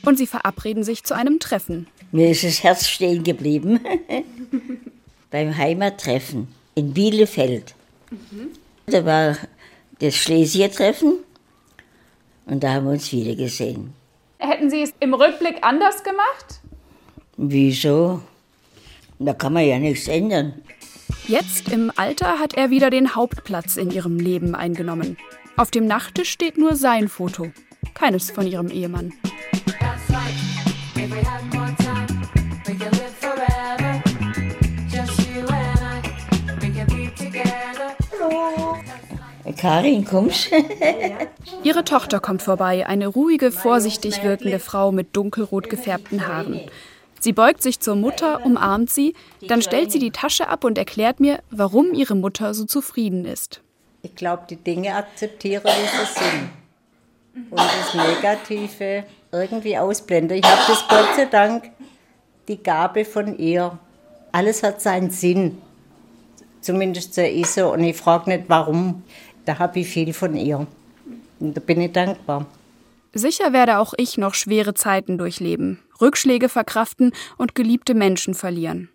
und 0.05 0.19
sie 0.19 0.27
verabreden 0.27 0.85
sich 0.85 1.03
zu 1.03 1.15
einem 1.15 1.39
Treffen. 1.39 1.87
Mir 2.13 2.31
ist 2.31 2.45
das 2.45 2.63
Herz 2.63 2.87
stehen 2.87 3.25
geblieben. 3.25 3.81
beim 5.31 5.57
Heimattreffen 5.57 6.49
in 6.75 6.93
Bielefeld. 6.93 7.75
Mhm. 8.11 8.49
Da 8.85 9.07
war 9.07 9.39
das 10.01 10.15
Schlesiertreffen 10.15 11.21
und 12.45 12.63
da 12.63 12.75
haben 12.75 12.85
wir 12.85 12.93
uns 12.93 13.11
wieder 13.11 13.35
gesehen. 13.35 13.95
Hätten 14.37 14.69
Sie 14.69 14.83
es 14.83 14.93
im 15.01 15.15
Rückblick 15.15 15.57
anders 15.63 16.05
gemacht? 16.05 16.61
Wieso? 17.39 18.21
Da 19.19 19.33
kann 19.33 19.55
man 19.55 19.67
ja 19.67 19.79
nichts 19.79 20.07
ändern. 20.07 20.53
Jetzt 21.27 21.73
im 21.73 21.91
Alter 21.97 22.39
hat 22.39 22.53
er 22.53 22.69
wieder 22.69 22.91
den 22.91 23.15
Hauptplatz 23.15 23.79
in 23.79 23.91
ihrem 23.91 24.19
Leben 24.19 24.55
eingenommen. 24.55 25.17
Auf 25.59 25.73
dem 25.73 25.89
Nachttisch 25.89 26.31
steht 26.31 26.57
nur 26.57 26.77
sein 26.77 27.09
Foto, 27.09 27.51
keines 27.93 28.31
von 28.31 28.47
ihrem 28.47 28.69
Ehemann. 28.69 29.13
Karin, 39.57 40.05
kommst 40.05 40.49
Ihre 41.65 41.83
Tochter 41.83 42.21
kommt 42.21 42.43
vorbei, 42.43 42.87
eine 42.87 43.09
ruhige, 43.09 43.51
vorsichtig 43.51 44.23
wirkende 44.23 44.61
Frau 44.61 44.93
mit 44.93 45.17
dunkelrot 45.17 45.69
gefärbten 45.69 46.29
Haaren. 46.29 46.61
Sie 47.19 47.33
beugt 47.33 47.65
sich 47.65 47.81
zur 47.81 47.97
Mutter, 47.97 48.47
umarmt 48.47 48.91
sie, 48.91 49.15
dann 49.49 49.61
stellt 49.61 49.91
sie 49.91 49.99
die 49.99 50.13
Tasche 50.13 50.49
ab 50.49 50.63
und 50.63 50.79
erklärt 50.79 51.19
mir, 51.19 51.41
warum 51.51 51.95
ihre 51.95 52.15
Mutter 52.15 52.55
so 52.55 52.65
zufrieden 52.65 53.25
ist. 53.25 53.61
Ich 54.03 54.15
glaube, 54.15 54.45
die 54.49 54.57
Dinge 54.57 54.95
akzeptiere, 54.95 55.65
wie 55.65 55.71
sie 55.71 56.21
sind. 56.25 56.51
Und 57.51 57.61
das 57.61 57.95
Negative 57.95 59.05
irgendwie 59.33 59.77
ausblende. 59.77 60.37
Ich 60.37 60.45
habe 60.45 60.63
das 60.67 60.89
Gott 60.89 61.17
sei 61.17 61.27
Dank 61.27 61.71
die 62.49 62.63
Gabe 62.63 63.05
von 63.05 63.39
ihr. 63.39 63.79
Alles 64.33 64.63
hat 64.63 64.81
seinen 64.81 65.11
Sinn. 65.11 65.59
Zumindest 66.61 67.15
so 67.15 67.23
ist 67.23 67.55
so. 67.55 67.73
Und 67.73 67.85
ich 67.85 67.97
frage 67.97 68.31
nicht, 68.31 68.45
warum 68.49 69.03
da 69.45 69.59
habe 69.59 69.81
ich 69.81 69.89
viel 69.89 70.13
von 70.13 70.37
ihr. 70.37 70.67
Und 71.41 71.57
da 71.57 71.61
bin 71.61 71.81
ich 71.81 71.93
dankbar. 71.93 72.47
Sicher 73.15 73.53
werde 73.53 73.79
auch 73.79 73.95
ich 73.97 74.19
noch 74.19 74.35
schwere 74.35 74.75
Zeiten 74.75 75.17
durchleben, 75.17 75.81
Rückschläge 76.01 76.49
verkraften 76.49 77.13
und 77.39 77.55
geliebte 77.55 77.95
Menschen 77.95 78.35
verlieren. 78.35 78.91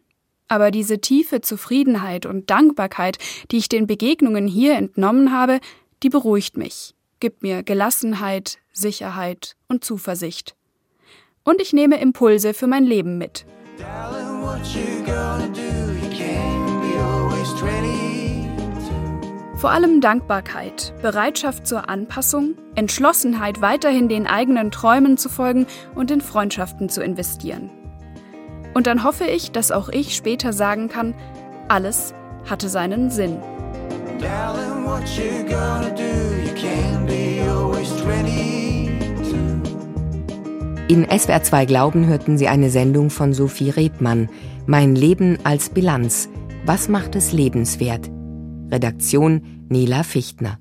Aber 0.48 0.72
diese 0.72 1.00
tiefe 1.00 1.42
Zufriedenheit 1.42 2.26
und 2.26 2.50
Dankbarkeit, 2.50 3.18
die 3.52 3.58
ich 3.58 3.70
den 3.70 3.88
Begegnungen 3.88 4.48
hier 4.48 4.76
entnommen 4.76 5.32
habe, 5.32 5.60
die 6.04 6.10
beruhigt 6.10 6.58
mich, 6.58 6.96
gibt 7.20 7.44
mir 7.44 7.64
Gelassenheit, 7.64 8.58
Sicherheit 8.72 9.56
und 9.68 9.84
Zuversicht. 9.84 10.56
Und 11.44 11.62
ich 11.62 11.74
nehme 11.74 12.00
Impulse 12.00 12.54
für 12.54 12.68
mein 12.68 12.86
Leben 12.86 13.18
mit. 13.18 13.46
Vor 19.58 19.72
allem 19.72 20.02
Dankbarkeit, 20.02 20.94
Bereitschaft 21.02 21.66
zur 21.66 21.88
Anpassung, 21.88 22.56
Entschlossenheit, 22.76 23.62
weiterhin 23.62 24.10
den 24.10 24.28
eigenen 24.28 24.72
Träumen 24.72 25.18
zu 25.18 25.30
folgen 25.30 25.68
und 25.96 26.12
in 26.12 26.20
Freundschaften 26.20 26.90
zu 26.90 27.02
investieren. 27.02 27.70
Und 28.74 28.88
dann 28.88 29.04
hoffe 29.04 29.26
ich, 29.26 29.52
dass 29.52 29.72
auch 29.72 29.90
ich 29.90 30.16
später 30.16 30.54
sagen 30.54 30.90
kann, 30.90 31.14
alles 31.68 32.14
hatte 32.50 32.70
seinen 32.70 33.10
Sinn. 33.10 33.38
In 40.88 41.08
SWR 41.10 41.44
2 41.44 41.66
Glauben 41.66 42.08
hörten 42.08 42.38
Sie 42.38 42.48
eine 42.48 42.70
Sendung 42.70 43.10
von 43.10 43.34
Sophie 43.34 43.70
Rebmann, 43.70 44.30
Mein 44.66 44.96
Leben 44.96 45.38
als 45.44 45.70
Bilanz. 45.70 46.30
Was 46.66 46.88
macht 46.88 47.16
es 47.16 47.32
lebenswert? 47.32 48.10
Redaktion 48.72 49.66
Nela 49.70 50.04
Fichtner. 50.04 50.60